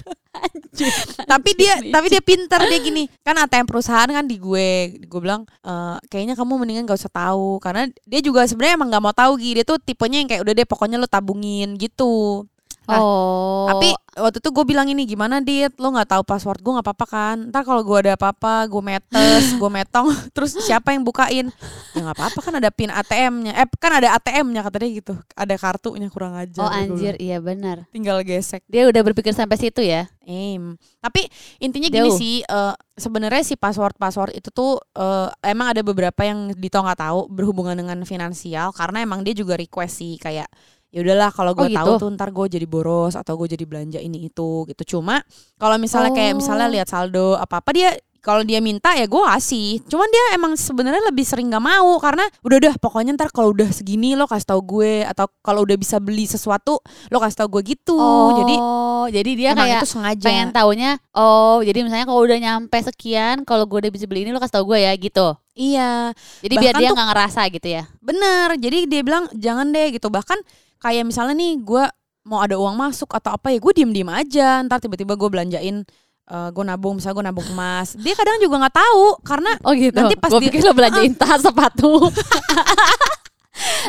Tapi 1.26 1.50
dia 1.58 1.74
tapi 1.90 2.08
dia 2.14 2.22
pinter 2.22 2.62
dia 2.70 2.80
gini. 2.80 3.10
Kan 3.26 3.38
ATM 3.38 3.66
perusahaan 3.66 4.08
kan 4.08 4.26
di 4.26 4.38
gue. 4.38 5.02
Gue 5.10 5.20
bilang 5.22 5.44
"Eh, 5.66 5.98
kayaknya 6.10 6.38
kamu 6.38 6.54
mendingan 6.62 6.86
gak 6.86 7.02
usah 7.02 7.14
tahu. 7.14 7.58
Karena 7.58 7.90
dia 8.06 8.22
juga 8.22 8.46
sebenarnya 8.46 8.78
emang 8.78 8.90
gak 8.94 9.04
mau 9.04 9.16
tahu 9.16 9.42
gitu 9.42 9.58
dia 9.58 9.66
tuh 9.66 9.82
tipenya 9.82 10.22
yang 10.22 10.30
kayak 10.30 10.42
udah 10.46 10.54
deh 10.54 10.68
pokoknya 10.68 10.98
lo 11.02 11.10
tabungin 11.10 11.78
gitu 11.82 12.46
Nah, 12.88 13.00
oh. 13.04 13.68
Tapi 13.68 13.92
waktu 14.16 14.40
itu 14.40 14.50
gue 14.50 14.66
bilang 14.66 14.88
ini 14.88 15.04
gimana 15.04 15.44
dit? 15.44 15.70
Lo 15.76 15.92
nggak 15.92 16.16
tahu 16.16 16.24
password 16.24 16.64
gue 16.64 16.72
nggak 16.80 16.88
apa-apa 16.88 17.06
kan? 17.06 17.38
Ntar 17.52 17.68
kalau 17.68 17.84
gue 17.84 17.98
ada 18.08 18.16
apa-apa 18.16 18.64
gue 18.72 18.80
metes 18.80 19.44
gue 19.60 19.70
metong 19.70 20.08
terus 20.36 20.56
siapa 20.64 20.96
yang 20.96 21.04
bukain? 21.04 21.52
Ya 21.92 22.00
nggak 22.00 22.16
apa-apa 22.16 22.40
kan 22.40 22.54
ada 22.56 22.72
pin 22.72 22.88
ATM-nya 22.88 23.52
eh 23.60 23.68
kan 23.76 23.92
ada 24.00 24.16
ATM-nya 24.16 24.64
kata 24.64 24.78
dia 24.80 24.90
gitu. 25.04 25.14
Ada 25.36 25.60
kartunya 25.60 26.08
kurang 26.08 26.40
aja 26.40 26.64
Oh 26.64 26.72
anjir, 26.72 27.20
iya 27.20 27.44
benar. 27.44 27.84
tinggal 27.92 28.24
gesek. 28.24 28.64
Dia 28.72 28.88
udah 28.88 29.02
berpikir 29.04 29.36
sampai 29.36 29.60
situ 29.60 29.84
ya. 29.84 30.08
Aim. 30.24 30.76
Tapi 31.00 31.28
intinya 31.64 31.88
gini 31.88 32.12
sih, 32.12 32.44
eh, 32.44 32.74
sebenarnya 33.00 33.44
si 33.48 33.56
password-password 33.56 34.36
itu 34.36 34.48
tuh 34.52 34.80
eh, 34.96 35.28
emang 35.44 35.76
ada 35.76 35.84
beberapa 35.84 36.24
yang 36.24 36.56
Dito 36.56 36.80
nggak 36.80 37.00
tahu 37.00 37.28
berhubungan 37.32 37.76
dengan 37.76 38.00
finansial 38.08 38.72
karena 38.72 39.04
emang 39.04 39.24
dia 39.28 39.36
juga 39.36 39.60
request 39.60 40.00
sih 40.04 40.16
kayak 40.20 40.48
ya 40.88 41.00
udahlah 41.00 41.30
kalau 41.30 41.52
gue 41.52 41.64
Oh, 41.64 41.70
gitu? 41.70 41.78
tahu 41.78 41.94
tuh 41.98 42.10
ntar 42.14 42.30
gue 42.30 42.46
jadi 42.50 42.66
boros 42.66 43.14
atau 43.14 43.36
gue 43.36 43.48
jadi 43.50 43.64
belanja 43.64 44.00
ini 44.00 44.26
itu 44.26 44.64
gitu. 44.66 44.98
Cuma 44.98 45.20
kalau 45.56 45.76
misalnya 45.76 46.12
kayak 46.12 46.34
misalnya 46.34 46.66
Oh. 46.66 46.74
lihat 46.74 46.88
saldo 46.88 47.36
apa 47.36 47.60
apa 47.60 47.72
dia 47.72 47.92
kalau 48.18 48.44
dia 48.44 48.60
minta 48.60 48.92
ya 48.92 49.04
gue 49.04 49.24
kasih. 49.26 49.80
Cuman 49.84 50.04
dia 50.06 50.24
emang 50.34 50.52
sebenarnya 50.54 51.00
lebih 51.06 51.24
sering 51.24 51.48
gak 51.48 51.62
mau 51.62 51.96
karena 51.98 52.28
udah 52.42 52.58
udah 52.60 52.74
pokoknya 52.76 53.16
ntar 53.16 53.32
kalau 53.32 53.52
udah 53.52 53.70
segini 53.70 54.14
lo 54.14 54.28
kasih 54.28 54.48
tahu 54.48 54.62
gue 54.76 54.94
atau 55.02 55.32
kalau 55.40 55.64
udah 55.64 55.76
bisa 55.76 55.96
beli 55.98 56.24
sesuatu 56.24 56.80
lo 57.08 57.18
kasih 57.18 57.38
tahu 57.38 57.60
gue 57.60 57.72
gitu. 57.74 57.96
Jadi 58.36 58.56
Oh, 58.60 59.06
jadi 59.08 59.32
dia 59.34 59.50
emang 59.52 59.64
kayak 59.64 59.80
itu 59.80 59.88
sengaja. 59.90 60.26
pengen 60.26 60.50
taunya 60.52 61.00
oh 61.14 61.62
jadi 61.62 61.80
misalnya 61.80 62.04
kalau 62.04 62.22
udah 62.22 62.36
nyampe 62.38 62.76
sekian 62.82 63.36
kalau 63.44 63.64
gue 63.64 63.80
udah 63.80 63.92
bisa 63.94 64.04
beli 64.04 64.24
ini 64.24 64.32
lo 64.32 64.40
kasih 64.40 64.60
tau 64.60 64.66
gue 64.66 64.80
ya 64.82 64.92
gitu 64.94 65.28
Iya. 65.56 66.12
jadi 66.42 66.54
biar 66.54 66.74
Bahkan 66.74 66.82
dia 66.82 66.90
tuh- 66.92 66.96
nggak 67.00 67.10
ngerasa 67.12 67.42
gitu 67.48 67.68
ya 67.72 67.84
Bener, 67.98 68.48
jadi 68.58 68.78
dia 68.84 69.02
bilang 69.02 69.32
jangan 69.32 69.68
deh 69.70 69.88
gitu. 69.90 70.08
Bahkan 70.08 70.40
kayak 70.78 71.04
misalnya 71.04 71.36
nih 71.36 71.60
gue 71.60 71.84
mau 72.28 72.44
ada 72.44 72.60
uang 72.60 72.76
masuk 72.76 73.08
atau 73.10 73.34
apa 73.34 73.50
ya 73.50 73.58
gue 73.58 73.74
diem 73.74 73.92
diem 73.92 74.10
aja. 74.10 74.60
Ntar 74.62 74.84
tiba-tiba 74.84 75.16
gue 75.16 75.30
belanjain, 75.30 75.82
eh 76.28 76.50
gue 76.52 76.64
nabung 76.64 77.00
misalnya 77.00 77.16
gue 77.16 77.26
nabung 77.32 77.48
emas. 77.50 77.96
Dia 77.96 78.14
kadang 78.14 78.38
juga 78.38 78.68
nggak 78.68 78.76
tahu 78.76 79.04
karena 79.24 79.52
oh 79.64 79.74
gitu 79.74 79.96
Nanti 79.96 80.16
pas 80.16 80.30
gue 80.30 80.40
dia- 80.44 80.52
pikir 80.52 80.62
lo 80.62 80.74
belanjain 80.74 81.14
tas 81.22 81.40
sepatu 81.40 82.12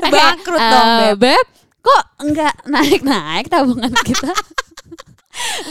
bangkrut 0.00 0.60
dong 0.60 0.88
beb. 0.98 1.16
beb 1.20 1.46
kok 1.78 2.02
enggak 2.20 2.54
naik 2.64 3.00
naik 3.02 3.46
tabungan 3.48 3.92
kita 4.02 4.32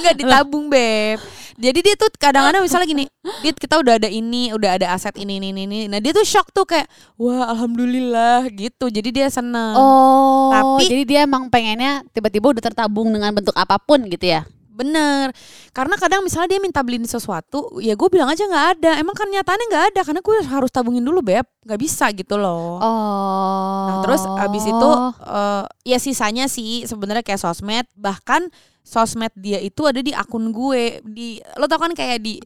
Nggak 0.02 0.16
ditabung 0.20 0.68
beb. 0.68 1.20
Jadi 1.58 1.80
dia 1.82 1.96
tuh 1.98 2.14
kadang-kadang 2.22 2.62
misalnya 2.62 2.86
gini, 2.86 3.04
dia 3.42 3.50
kita 3.50 3.82
udah 3.82 3.98
ada 3.98 4.06
ini, 4.06 4.54
udah 4.54 4.78
ada 4.78 4.94
aset 4.94 5.18
ini 5.18 5.42
ini 5.42 5.50
ini. 5.50 5.64
ini." 5.66 5.80
Nah 5.90 5.98
dia 5.98 6.14
tuh 6.14 6.22
shock 6.22 6.54
tuh 6.54 6.70
kayak, 6.70 6.86
wah 7.18 7.50
alhamdulillah 7.50 8.46
gitu. 8.54 8.94
Jadi 8.94 9.10
dia 9.10 9.28
seneng. 9.34 9.74
oh 9.74 10.54
Tapi- 10.54 10.86
jadi 10.86 11.04
dia 11.04 11.20
emang 11.26 11.50
pengennya 11.50 12.06
tiba-tiba 12.14 12.54
udah 12.54 12.62
tertabung 12.62 13.10
dengan 13.10 13.34
bentuk 13.34 13.58
apa 13.58 13.82
pun 13.82 14.06
gitu 14.06 14.38
ya 14.38 14.46
Bener, 14.78 15.34
karena 15.74 15.98
kadang 15.98 16.22
misalnya 16.22 16.54
dia 16.54 16.62
minta 16.62 16.86
beliin 16.86 17.10
sesuatu, 17.10 17.82
ya 17.82 17.98
gue 17.98 18.10
bilang 18.14 18.30
aja 18.30 18.46
nggak 18.46 18.68
ada. 18.78 18.92
Emang 19.02 19.18
kan 19.18 19.26
nyatanya 19.26 19.66
nggak 19.74 19.86
ada, 19.90 20.02
karena 20.06 20.22
gue 20.22 20.36
harus 20.46 20.70
tabungin 20.70 21.02
dulu 21.02 21.26
beb, 21.26 21.50
nggak 21.66 21.80
bisa 21.82 22.14
gitu 22.14 22.38
loh. 22.38 22.78
oh. 22.78 23.86
Nah 23.90 23.96
terus 24.06 24.22
abis 24.22 24.70
itu 24.70 24.90
eh, 25.26 25.66
ya 25.90 25.98
sisanya 25.98 26.46
sih 26.46 26.86
sebenarnya 26.86 27.26
kayak 27.26 27.42
sosmed, 27.42 27.90
bahkan 27.98 28.54
sosmed 28.86 29.34
dia 29.34 29.58
itu 29.58 29.82
ada 29.90 29.98
di 29.98 30.14
akun 30.14 30.54
gue. 30.54 31.02
Di 31.02 31.42
lo 31.58 31.66
tau 31.66 31.82
kan 31.82 31.98
kayak 31.98 32.22
di 32.22 32.38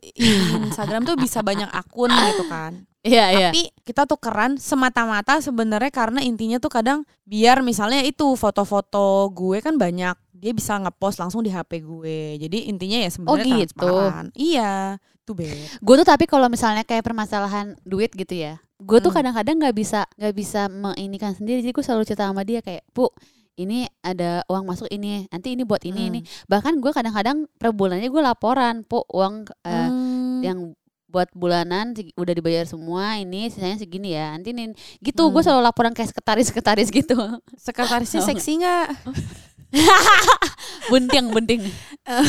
Instagram 0.71 1.03
tuh 1.03 1.19
bisa 1.19 1.43
banyak 1.43 1.67
akun 1.67 2.09
gitu 2.09 2.47
kan. 2.47 2.87
iya 3.01 3.33
iya. 3.33 3.49
Tapi 3.49 3.73
kita 3.81 4.05
tuh 4.05 4.21
keren 4.21 4.61
semata-mata 4.61 5.41
sebenarnya 5.41 5.89
karena 5.89 6.21
intinya 6.21 6.61
tuh 6.61 6.69
kadang 6.69 7.01
biar 7.25 7.65
misalnya 7.65 8.05
itu 8.05 8.37
foto-foto 8.37 9.27
gue 9.33 9.57
kan 9.57 9.75
banyak 9.75 10.13
dia 10.41 10.51
bisa 10.51 10.73
ngepost 10.75 11.15
langsung 11.15 11.39
di 11.39 11.47
HP 11.47 11.79
gue. 11.79 12.19
Jadi 12.37 12.65
intinya 12.65 12.97
ya 12.97 13.09
sebenarnya 13.09 13.37
Oh, 13.45 13.59
gitu. 13.61 13.77
transparan. 13.77 14.25
Iya, 14.33 14.73
tuh 15.21 15.37
beb. 15.37 15.53
gue 15.53 15.95
tuh 15.95 16.07
tapi 16.07 16.25
kalau 16.25 16.49
misalnya 16.49 16.81
kayak 16.81 17.05
permasalahan 17.05 17.77
duit 17.85 18.09
gitu 18.11 18.33
ya 18.33 18.57
gue 18.75 18.97
tuh 18.97 19.13
Hmm. 19.13 19.21
kadang-kadang 19.21 19.61
nggak 19.61 19.75
bisa 19.77 20.09
nggak 20.17 20.33
bisa 20.33 20.65
meinikan 20.65 21.31
sendiri 21.31 21.61
jadi 21.61 21.69
gue 21.69 21.85
selalu 21.85 22.03
cerita 22.03 22.25
sama 22.25 22.41
dia 22.41 22.57
kayak 22.59 22.81
bu 22.89 23.05
ini 23.53 23.85
ada 24.01 24.41
uang 24.49 24.65
masuk 24.65 24.89
ini 24.89 25.29
nanti 25.29 25.53
ini 25.53 25.61
buat 25.61 25.85
ini 25.85 26.01
Hmm. 26.01 26.09
ini 26.09 26.19
bahkan 26.47 26.73
gue 26.75 26.89
kadang-kadang 26.89 27.45
per 27.55 27.69
bulannya 27.69 28.09
gue 28.09 28.17
laporan 28.19 28.81
po 28.81 29.05
uang 29.07 29.45
eh, 29.61 29.69
Hmm. 29.69 30.41
yang 30.41 30.59
buat 31.05 31.27
bulanan 31.31 31.91
udah 32.15 32.33
dibayar 32.33 32.63
semua 32.63 33.13
ini 33.15 33.51
sisanya 33.51 33.77
segini 33.77 34.15
ya 34.15 34.31
nanti 34.31 34.49
ini 34.49 34.71
gitu 34.97 35.27
gue 35.27 35.37
Hmm. 35.37 35.45
selalu 35.45 35.61
laporan 35.61 35.93
kayak 35.93 36.09
sekretaris 36.09 36.49
sekretaris 36.49 36.89
gitu 36.89 37.19
Sekretarisnya 37.53 38.19
Oh. 38.19 38.27
seksi 38.33 38.51
nggak? 38.57 38.87
bunting 40.91 41.27
bunting. 41.31 41.61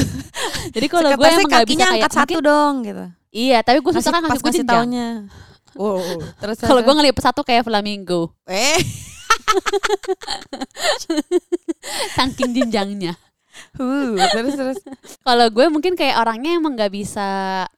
Jadi 0.75 0.87
kalau 0.87 1.11
gue 1.14 1.26
emang 1.26 1.49
nggak 1.50 1.66
bisa 1.66 1.84
kayak 1.84 1.94
angkat 1.99 2.12
satu 2.14 2.38
dong 2.38 2.75
gitu. 2.87 3.04
iya 3.32 3.64
tapi 3.64 3.80
gue 3.80 3.92
susah 3.96 4.12
kan 4.12 4.22
ngasih 4.28 4.42
gue 4.44 4.52
jenjang. 4.61 4.88
Wow, 5.72 6.04
terus 6.40 6.61
kalau 6.61 6.84
gue 6.84 6.94
ngelipet 6.94 7.25
satu 7.25 7.40
kayak 7.42 7.64
flamingo. 7.64 8.37
Eh. 8.44 8.76
Saking 12.14 12.52
jenjangnya 12.52 13.16
huh, 13.76 14.16
terus 14.30 14.54
terus 14.54 14.78
Kalau 15.21 15.47
gue 15.49 15.66
mungkin 15.68 15.92
kayak 15.92 16.16
orangnya 16.16 16.56
emang 16.56 16.73
nggak 16.73 16.90
bisa 16.90 17.26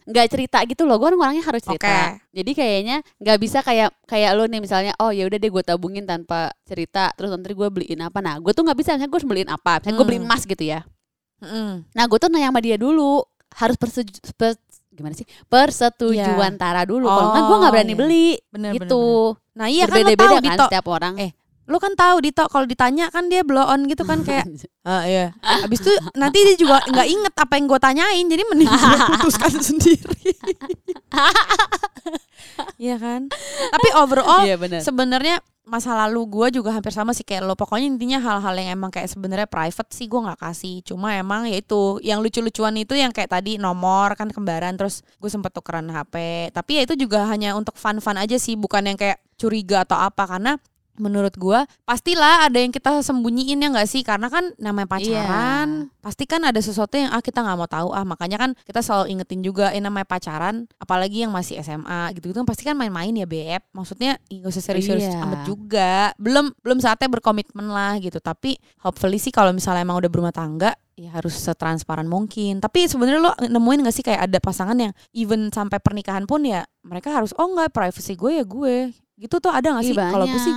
nggak 0.03 0.27
cerita 0.29 0.59
gitu 0.65 0.85
loh. 0.85 0.97
Gue 0.97 1.11
kan 1.11 1.19
orangnya 1.19 1.45
harus 1.45 1.63
cerita. 1.63 1.85
Oke. 1.85 2.23
Jadi 2.33 2.51
kayaknya 2.53 2.97
nggak 3.17 3.39
bisa 3.39 3.59
kayak 3.61 3.91
kayak 4.05 4.31
lo 4.33 4.45
nih 4.45 4.59
misalnya, 4.59 4.93
oh 4.99 5.11
ya 5.11 5.25
udah 5.25 5.39
deh 5.39 5.51
gue 5.51 5.63
tabungin 5.63 6.05
tanpa 6.05 6.51
cerita. 6.63 7.11
Terus 7.15 7.31
nanti 7.31 7.53
gue 7.53 7.69
beliin 7.69 8.01
apa? 8.01 8.19
Nah, 8.19 8.39
gue 8.39 8.51
tuh 8.51 8.63
nggak 8.63 8.79
bisa. 8.79 8.95
Misalnya 8.95 9.09
gue 9.09 9.19
harus 9.19 9.29
beliin 9.29 9.51
apa? 9.51 9.73
Misalnya 9.79 9.97
gue 9.97 10.07
beliin 10.07 10.25
Hmm. 10.25 10.31
emas 10.31 10.43
gitu 10.45 10.65
ya. 10.65 10.81
Mm. 11.39 11.75
Nah, 11.91 12.05
gue 12.07 12.19
tuh 12.19 12.29
nanya 12.29 12.49
sama 12.49 12.61
dia 12.61 12.77
dulu. 12.77 13.21
Harus 13.55 13.77
persetuju, 13.77 14.19
per- 14.35 14.59
gimana 14.91 15.13
sih? 15.13 15.27
Persetujuan 15.47 16.55
Tara 16.55 16.83
dulu. 16.83 17.05
Kalau 17.05 17.31
kan 17.31 17.43
gue 17.45 17.57
nggak 17.57 17.67
Oh, 17.67 17.75
berani 17.75 17.91
iya. 17.91 17.99
beli 17.99 18.29
bener 18.49 18.71
gitu. 18.75 19.05
bener. 19.35 19.43
Nah 19.55 19.67
iya 19.67 19.85
kan 19.85 19.91
lo 19.91 20.07
Berbeda-beda 20.07 20.25
tahu 20.25 20.35
kan 20.35 20.43
Dito. 20.45 20.65
setiap 20.67 20.87
orang. 20.89 21.15
Eh, 21.19 21.31
lu 21.65 21.81
kan 21.81 21.97
tahu 21.97 22.21
Dito 22.21 22.45
kalau 22.53 22.69
ditanya 22.69 23.09
kan 23.09 23.33
dia 23.33 23.41
blow 23.41 23.65
on 23.65 23.89
gitu 23.89 24.05
kan 24.05 24.21
kayak 24.21 24.45
ah 24.89 25.09
iya. 25.09 25.33
Abis 25.65 25.81
itu 25.81 25.93
nanti 26.13 26.45
dia 26.45 26.57
juga 26.61 26.85
nggak 26.85 27.09
inget 27.09 27.35
apa 27.41 27.53
yang 27.57 27.67
gue 27.67 27.81
tanyain 27.81 28.27
jadi 28.29 28.43
mending 28.53 28.69
gue 28.69 28.99
putuskan 29.17 29.55
sendiri. 29.57 30.33
Iya 32.77 32.97
kan? 33.01 33.33
Tapi 33.73 33.89
overall 33.97 34.45
Iya 34.45 34.61
benar. 34.61 34.81
sebenarnya 34.85 35.41
masa 35.65 35.97
lalu 35.97 36.29
gue 36.29 36.61
juga 36.61 36.77
hampir 36.77 36.93
sama 36.93 37.17
sih 37.17 37.25
kayak 37.25 37.49
lo. 37.49 37.57
Pokoknya 37.57 37.89
intinya 37.89 38.21
hal-hal 38.21 38.53
yang 38.61 38.77
emang 38.77 38.93
kayak 38.93 39.09
sebenarnya 39.09 39.49
private 39.49 39.91
sih 39.91 40.05
gue 40.05 40.21
nggak 40.21 40.41
kasih. 40.45 40.85
Cuma 40.85 41.17
emang 41.17 41.49
ya 41.49 41.57
itu 41.57 41.99
yang 42.05 42.21
lucu-lucuan 42.21 42.77
itu 42.77 42.93
yang 42.93 43.11
kayak 43.11 43.33
tadi 43.33 43.57
nomor 43.57 44.13
kan 44.15 44.29
kembaran 44.29 44.77
terus 44.77 45.01
gue 45.17 45.31
sempet 45.33 45.57
tukeran 45.57 45.89
HP 45.89 46.15
tapi 46.53 46.77
ya 46.77 46.83
itu 46.85 46.95
juga 47.01 47.25
hanya 47.25 47.57
untuk 47.57 47.75
fun-fun 47.81 48.21
aja 48.21 48.37
sih 48.37 48.55
bukan 48.61 48.93
yang 48.93 48.99
kayak 49.01 49.17
curiga 49.41 49.89
atau 49.89 49.97
apa. 49.97 50.29
Karena 50.29 50.61
menurut 50.97 51.35
gua 51.35 51.67
pastilah 51.83 52.47
ada 52.47 52.59
yang 52.59 52.71
kita 52.71 53.03
sembunyiin 53.03 53.59
ya 53.61 53.69
nggak 53.71 53.89
sih? 53.89 54.03
Karena 54.03 54.31
kan 54.31 54.55
namanya 54.57 54.87
pacaran 54.87 55.69
pasti 56.05 56.29
kan 56.29 56.45
ada 56.45 56.61
sesuatu 56.61 56.95
yang 57.01 57.09
ah 57.11 57.25
kita 57.25 57.41
nggak 57.41 57.57
mau 57.57 57.69
tahu 57.69 57.89
ah. 57.93 58.05
Makanya 58.05 58.37
kan 58.37 58.51
kita 58.63 58.85
selalu 58.85 59.15
ingetin 59.17 59.41
juga 59.41 59.73
eh 59.73 59.81
namanya 59.81 60.07
pacaran 60.07 60.69
apalagi 60.77 61.25
yang 61.27 61.33
masih 61.33 61.59
SMA 61.61 62.13
gitu 62.15 62.31
gitu 62.31 62.37
kan 62.41 62.49
pasti 62.49 62.63
kan 62.65 62.75
main-main 62.77 63.13
ya 63.15 63.27
beb. 63.27 63.63
Maksudnya 63.73 64.19
nggak 64.29 64.51
usah 64.51 64.63
serius-serius 64.63 65.11
Iya. 65.11 65.23
amat 65.25 65.41
juga. 65.45 66.13
Belum 66.17 66.51
belum 66.63 66.79
saatnya 66.81 67.11
berkomitmen 67.11 67.69
lah 67.69 67.99
gitu. 67.99 68.19
Tapi 68.19 68.57
hopefully 68.83 69.19
sih 69.19 69.31
kalau 69.31 69.53
misalnya 69.53 69.85
emang 69.85 69.99
udah 70.01 70.11
berumah 70.11 70.35
tangga 70.35 70.73
ya 70.95 71.11
harus 71.11 71.35
setransparan 71.35 72.07
mungkin. 72.07 72.63
Tapi 72.63 72.87
sebenarnya 72.87 73.19
lo 73.19 73.33
nemuin 73.43 73.83
gak 73.83 73.95
sih 73.95 74.07
kayak 74.07 74.31
ada 74.31 74.39
pasangan 74.39 74.79
yang 74.79 74.93
even 75.11 75.51
sampai 75.51 75.83
pernikahan 75.83 76.23
pun 76.25 76.47
ya 76.47 76.63
mereka 76.87 77.11
harus 77.11 77.35
oh 77.35 77.51
enggak 77.51 77.75
privacy 77.75 78.15
gue 78.15 78.39
ya 78.39 78.45
gue 78.47 78.95
gitu 79.15 79.39
tuh 79.39 79.53
ada 79.55 79.79
gak 79.79 79.85
Ih, 79.87 79.89
sih 79.91 79.97
kalau 79.97 80.27
gue 80.27 80.41
sih 80.43 80.55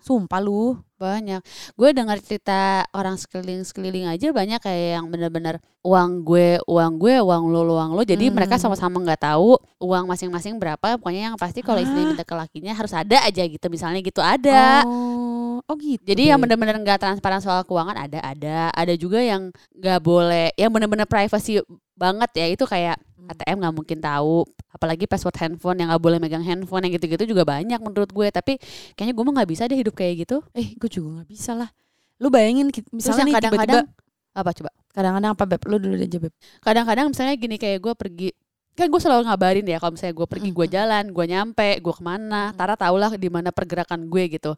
sumpah 0.00 0.40
lu 0.40 0.76
Banyak. 1.00 1.40
Gue 1.80 1.96
dengar 1.96 2.20
cerita 2.20 2.84
orang 2.92 3.16
sekeliling-sekeliling 3.16 4.04
aja 4.04 4.36
banyak 4.36 4.60
kayak 4.60 5.00
yang 5.00 5.08
benar-benar 5.08 5.56
uang 5.80 6.28
gue, 6.28 6.60
uang 6.68 6.92
gue, 7.00 7.16
uang 7.24 7.48
lo, 7.48 7.64
uang 7.72 7.96
lo. 7.96 8.04
Jadi 8.04 8.28
Hmm. 8.28 8.36
mereka 8.36 8.60
sama-sama 8.60 9.00
nggak 9.00 9.32
tahu 9.32 9.56
uang 9.80 10.04
masing-masing 10.04 10.60
berapa. 10.60 11.00
Pokoknya 11.00 11.32
yang 11.32 11.40
pasti 11.40 11.64
kalau 11.64 11.80
istri 11.80 12.04
Ah. 12.04 12.04
minta 12.04 12.20
ke 12.20 12.36
lakinya 12.36 12.76
harus 12.76 12.92
ada 12.92 13.16
aja 13.24 13.40
gitu. 13.48 13.66
Misalnya 13.72 14.04
gitu 14.04 14.20
ada. 14.20 14.84
oh 14.84 15.64
oh 15.64 15.76
gitu 15.80 16.04
Jadi 16.04 16.28
yang 16.28 16.36
Beb. 16.36 16.52
benar-benar 16.52 16.76
nggak 16.84 17.00
transparan 17.00 17.40
soal 17.40 17.64
keuangan 17.64 17.96
ada, 17.96 18.20
ada. 18.20 18.68
Ada 18.76 18.92
juga 19.00 19.24
yang 19.24 19.48
nggak 19.72 20.00
boleh, 20.04 20.52
yang 20.60 20.68
benar-benar 20.68 21.08
privacy 21.08 21.64
banget 21.96 22.28
ya. 22.36 22.46
Itu 22.52 22.68
kayak. 22.68 23.00
ATM 23.30 23.62
nggak 23.62 23.74
mungkin 23.74 23.98
tahu. 24.02 24.42
Apalagi 24.70 25.06
password 25.06 25.38
handphone 25.38 25.78
yang 25.78 25.94
nggak 25.94 26.02
boleh 26.02 26.18
megang 26.18 26.42
handphone 26.42 26.86
yang 26.86 26.98
gitu-gitu 26.98 27.30
juga 27.30 27.46
banyak 27.46 27.78
menurut 27.78 28.10
gue. 28.10 28.26
Tapi 28.34 28.58
kayaknya 28.98 29.14
gue 29.14 29.24
mah 29.24 29.34
nggak 29.40 29.50
bisa 29.50 29.62
deh 29.70 29.78
hidup 29.78 29.94
kayak 29.94 30.26
gitu. 30.26 30.42
eh 30.54 30.74
gue 30.74 30.90
juga 30.90 31.20
nggak 31.20 31.28
bisa 31.30 31.54
lah. 31.54 31.70
Lu 32.18 32.28
bayangin 32.28 32.68
misalnya 32.90 33.24
nih 33.30 33.34
kadang-kadang 33.38 33.86
apa 34.30 34.50
coba? 34.54 34.70
kadang-kadang 34.90 35.30
apa 35.38 35.44
beb? 35.46 35.62
Lu 35.70 35.76
dulu 35.78 35.94
aja 35.94 36.18
beb. 36.18 36.34
Kadang-kadang 36.58 37.06
misalnya 37.14 37.34
gini 37.38 37.56
kayak 37.56 37.78
gue 37.78 37.94
pergi 37.94 38.28
kan 38.74 38.86
gue 38.86 39.00
selalu 39.02 39.28
ngabarin 39.28 39.66
ya 39.66 39.76
kalau 39.76 39.92
misalnya 39.92 40.14
gue 40.16 40.26
pergi 40.30 40.50
gue 40.56 40.66
jalan 40.70 41.04
gue 41.12 41.24
nyampe 41.26 41.68
gue 41.84 41.94
ke 41.94 42.02
mana 42.06 42.54
Tara 42.56 42.78
tau 42.78 42.96
lah 42.96 43.12
di 43.14 43.28
mana 43.28 43.54
pergerakan 43.54 44.10
gue 44.10 44.24
gitu. 44.40 44.52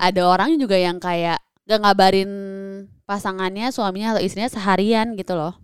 Ada 0.00 0.24
orang 0.24 0.56
juga 0.60 0.76
yang 0.76 0.96
kayak 0.98 1.38
gak 1.70 1.80
ngabarin 1.86 2.30
pasangannya 3.06 3.70
suaminya 3.70 4.18
atau 4.18 4.22
istrinya 4.26 4.50
seharian 4.50 5.14
gitu 5.14 5.38
loh 5.38 5.54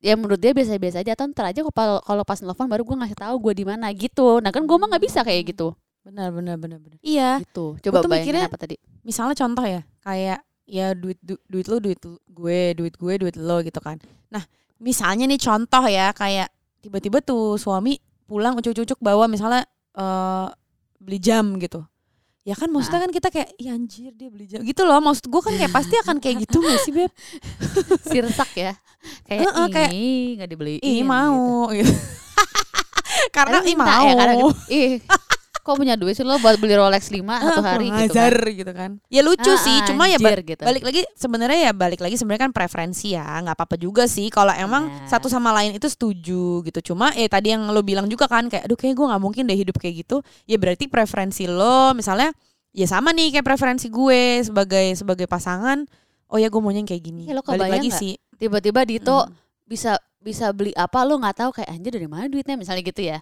ya 0.00 0.16
menurut 0.16 0.40
dia 0.40 0.50
biasa-biasa 0.50 1.04
aja. 1.04 1.12
Atau 1.14 1.30
ntar 1.30 1.52
aja 1.52 1.60
kalau 1.62 2.00
kalau 2.00 2.22
pas 2.24 2.40
nelfon 2.40 2.66
baru 2.66 2.82
gue 2.82 2.96
ngasih 2.96 3.18
tahu 3.20 3.34
gue 3.38 3.52
di 3.60 3.64
mana 3.68 3.92
gitu. 3.92 4.40
Nah 4.40 4.50
kan 4.50 4.64
gue 4.64 4.76
mah 4.76 4.88
nggak 4.90 5.04
bisa 5.04 5.20
kayak 5.22 5.54
gitu. 5.54 5.76
Benar 6.00 6.32
benar 6.32 6.56
benar 6.56 6.80
benar. 6.80 6.98
Iya. 7.04 7.44
Gitu. 7.44 7.76
Coba 7.84 8.00
tuh 8.02 8.10
bayangin 8.10 8.24
mikirnya- 8.34 8.48
apa 8.48 8.58
tadi? 8.58 8.76
misalnya 9.00 9.32
contoh 9.32 9.64
ya 9.64 9.80
kayak 10.04 10.38
ya 10.68 10.86
duit 10.92 11.16
du- 11.24 11.40
duit 11.48 11.66
lu 11.66 11.76
duit 11.80 12.00
lu- 12.04 12.20
gue 12.28 12.60
duit 12.76 12.94
gue 12.96 13.14
duit 13.16 13.36
lo 13.36 13.60
gitu 13.60 13.80
kan. 13.80 13.96
Nah 14.28 14.44
misalnya 14.80 15.24
nih 15.28 15.40
contoh 15.40 15.84
ya 15.88 16.12
kayak 16.12 16.48
tiba-tiba 16.80 17.20
tuh 17.20 17.56
suami 17.56 18.00
pulang 18.24 18.56
ucuk-ucuk 18.56 18.96
bawa 19.00 19.28
misalnya 19.28 19.64
eh 19.92 20.46
beli 21.00 21.18
jam 21.18 21.56
gitu 21.58 21.82
ya 22.40 22.54
kan 22.56 22.72
maksudnya 22.72 23.04
kan 23.04 23.12
kita 23.12 23.28
kayak 23.28 23.48
ya 23.60 23.76
anjir 23.76 24.12
dia 24.16 24.28
beli 24.32 24.48
jam. 24.48 24.64
Gitu 24.64 24.80
loh 24.82 24.96
maksud 24.98 25.28
gue 25.28 25.40
kan 25.44 25.54
kayak 25.56 25.72
pasti 25.72 25.94
akan 26.00 26.16
kayak 26.18 26.36
gitu 26.48 26.58
gak 26.64 26.78
sih 26.82 26.92
beb? 26.92 27.12
Sirsak 28.10 28.50
ya. 28.56 28.72
Kayak 29.24 29.40
Heeh, 29.48 29.66
kayak, 29.72 29.90
ih 29.96 30.26
nggak 30.36 30.48
dibeliin 30.52 30.80
ih 30.80 31.00
gitu. 31.00 31.08
mau 31.08 31.68
gitu. 31.72 31.92
karena 33.36 33.60
Kadang 33.60 33.64
ih 33.68 33.76
minta 33.76 33.92
mau. 33.96 34.04
ya 34.08 34.12
kadang 34.16 34.38
ih 34.68 34.92
kok 35.70 35.78
punya 35.78 35.94
duit 35.94 36.12
sih 36.12 36.22
lo 36.22 36.34
buat 36.36 36.56
beli 36.56 36.74
Rolex 36.74 37.08
5 37.08 37.22
satu 37.22 37.60
Ah, 37.60 37.70
hari 37.70 37.86
kurang 37.86 38.02
gitu 38.02 38.12
ajar 38.12 38.34
kan. 38.34 38.50
gitu 38.52 38.72
kan 38.72 38.90
ya 39.06 39.20
lucu 39.20 39.46
Ah, 39.46 39.56
sih 39.56 39.76
cuma 39.84 40.04
ya 40.04 40.18
ba- 40.18 40.34
gitu. 40.36 40.60
balik 40.60 40.82
lagi 40.82 41.00
sebenarnya 41.14 41.58
ya 41.60 41.72
balik 41.72 42.00
lagi 42.00 42.14
sebenarnya 42.14 42.42
kan 42.42 42.52
preferensi 42.52 43.12
ya 43.12 43.22
nggak 43.40 43.54
apa-apa 43.54 43.76
juga 43.76 44.04
sih 44.04 44.26
kalau 44.28 44.50
emang 44.50 44.90
Benar. 44.90 45.06
satu 45.06 45.26
sama 45.26 45.50
lain 45.52 45.72
itu 45.72 45.86
setuju 45.86 46.42
gitu 46.62 46.90
cuma 46.90 47.14
eh 47.14 47.24
tadi 47.24 47.50
yang 47.50 47.64
lo 47.66 47.80
bilang 47.80 48.04
juga 48.04 48.26
kan 48.26 48.46
kayak 48.46 48.64
aduh 48.64 48.74
kayak 48.74 48.92
gue 48.92 49.06
nggak 49.06 49.22
mungkin 49.22 49.42
deh 49.44 49.54
hidup 49.54 49.76
kayak 49.76 50.02
gitu 50.02 50.18
ya 50.44 50.56
berarti 50.56 50.84
preferensi 50.84 51.46
lo 51.46 51.92
misalnya 51.92 52.34
ya 52.70 52.84
sama 52.84 53.10
nih 53.10 53.30
kayak 53.32 53.46
preferensi 53.46 53.86
gue 53.86 54.20
sebagai 54.42 54.94
sebagai 54.94 55.24
pasangan 55.24 55.86
oh 56.26 56.36
ya 56.36 56.46
gue 56.46 56.58
maunya 56.58 56.78
yang 56.78 56.88
kayak 56.88 57.02
gini 57.04 57.24
Ya, 57.24 57.34
lo 57.34 57.42
balik 57.42 57.66
lagi 57.68 57.88
nggak? 57.88 57.96
sih 57.96 58.12
tiba-tiba 58.34 58.82
Dito 58.82 59.26
Mm. 59.26 59.34
bisa 59.66 59.92
bisa 60.16 60.50
beli 60.50 60.74
apa 60.74 61.00
lo 61.02 61.16
nggak 61.16 61.32
tahu 61.34 61.50
kayak 61.52 61.70
anjir 61.70 61.90
dari 61.90 62.04
mana 62.04 62.26
duitnya 62.26 62.54
misalnya 62.54 62.82
gitu 62.82 63.00
ya 63.00 63.18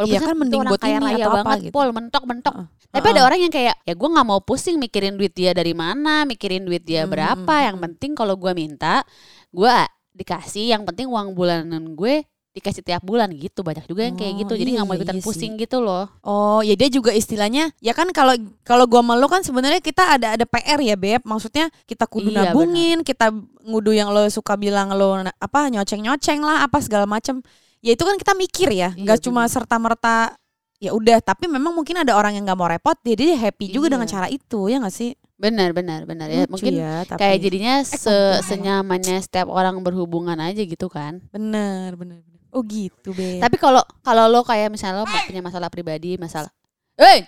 Walaupun 0.00 0.16
Iya 0.16 0.20
kan, 0.24 0.32
itu 0.32 0.36
mending 0.40 0.64
buat 0.64 0.80
kaya 0.80 0.98
ini 1.04 1.12
atau 1.18 1.30
apa 1.36 1.40
banget 1.44 1.58
gitu. 1.68 1.74
pol 1.74 1.88
mentok 1.92 2.24
mentok 2.24 2.54
Heeh. 2.56 2.66
tapi 2.90 3.06
Heeh. 3.06 3.14
ada 3.14 3.20
orang 3.28 3.40
yang 3.44 3.52
kayak 3.52 3.76
ya 3.84 3.94
gue 3.94 4.08
nggak 4.14 4.26
mau 4.26 4.40
pusing 4.40 4.76
mikirin 4.80 5.14
duit 5.20 5.32
dia 5.36 5.52
dari 5.52 5.76
mana 5.76 6.24
mikirin 6.24 6.64
duit 6.64 6.82
dia 6.82 7.04
Hmm, 7.04 7.12
berapa 7.12 7.54
hmm, 7.54 7.66
yang 7.68 7.76
hmm. 7.76 7.84
penting 7.86 8.10
kalau 8.16 8.34
gue 8.40 8.52
minta 8.56 9.04
gue 9.52 9.74
dikasih 10.16 10.72
yang 10.74 10.82
penting 10.88 11.06
uang 11.06 11.36
bulanan 11.36 11.94
gue 11.94 12.24
dikasih 12.50 12.82
tiap 12.82 13.02
bulan 13.06 13.30
gitu 13.30 13.62
banyak 13.62 13.86
juga 13.86 14.02
yang 14.10 14.16
kayak 14.18 14.34
Oh, 14.34 14.40
gitu 14.42 14.52
jadi 14.58 14.70
iya, 14.70 14.76
nggak 14.80 14.86
mau 14.90 14.94
iya, 14.94 15.00
ikutan 15.00 15.18
iya 15.18 15.22
pusing 15.22 15.52
sih. 15.54 15.60
gitu 15.62 15.78
loh 15.78 16.10
Oh, 16.26 16.60
ya 16.60 16.76
dia 16.76 16.92
juga 16.92 17.16
istilahnya 17.16 17.72
ya 17.80 17.96
kan 17.96 18.12
kalau 18.12 18.36
kalau 18.60 18.84
gua 18.84 19.00
sama 19.00 19.14
lo 19.16 19.24
kan 19.30 19.40
sebenarnya 19.40 19.80
kita 19.80 20.20
ada 20.20 20.36
ada 20.36 20.44
PR 20.44 20.76
ya, 20.84 20.96
Beb. 21.00 21.24
Maksudnya 21.24 21.72
kita 21.88 22.04
kudu 22.04 22.28
Iya, 22.28 22.52
nabungin, 22.52 23.00
kita 23.00 23.32
ngudu 23.64 23.96
yang 23.96 24.12
lo 24.12 24.28
suka 24.28 24.52
bilang 24.60 24.92
lo 24.92 25.16
apa 25.40 25.60
nyoceng-nyoceng 25.72 26.44
lah 26.44 26.68
apa 26.68 26.76
segala 26.84 27.08
macem 27.08 27.40
Ya 27.80 27.96
itu 27.96 28.04
kan 28.04 28.16
kita 28.16 28.32
mikir 28.32 28.68
ya, 28.70 28.92
Iya, 28.92 29.00
nggak 29.00 29.18
cuma 29.24 29.44
bener. 29.44 29.52
serta-merta 29.52 30.36
ya 30.76 30.92
udah, 30.92 31.20
tapi 31.20 31.48
memang 31.48 31.72
mungkin 31.72 31.96
ada 31.96 32.12
orang 32.12 32.36
yang 32.36 32.44
nggak 32.44 32.56
mau 32.56 32.68
repot, 32.68 32.96
jadi 33.00 33.32
dia 33.32 33.38
happy 33.40 33.68
juga 33.70 33.88
Iya. 33.88 33.92
dengan 33.96 34.08
cara 34.08 34.26
itu, 34.28 34.60
ya 34.68 34.76
nggak 34.78 34.92
sih? 34.94 35.12
benar 35.40 35.72
benar 35.72 36.04
benar 36.04 36.28
ya 36.28 36.44
Lucu 36.44 36.52
mungkin 36.52 36.72
ya, 36.76 37.00
tapi 37.08 37.16
kayak 37.16 37.38
jadinya 37.40 37.80
se 37.80 37.96
komplain. 38.04 38.44
senyamannya 38.44 39.16
setiap 39.24 39.48
orang 39.48 39.80
berhubungan 39.80 40.36
aja 40.36 40.60
gitu 40.60 40.92
kan 40.92 41.24
bener. 41.32 41.96
bener. 41.96 42.20
Oh 42.52 42.60
gitu, 42.60 43.16
Beb. 43.16 43.40
Tapi 43.40 43.56
kalau 43.56 43.80
kalau 44.04 44.28
lo 44.28 44.44
kayak 44.44 44.68
misalnya 44.68 45.00
lo 45.00 45.08
punya 45.08 45.40
masalah 45.40 45.72
pribadi, 45.72 46.20
masalah 46.20 46.52
Eh, 46.92 47.24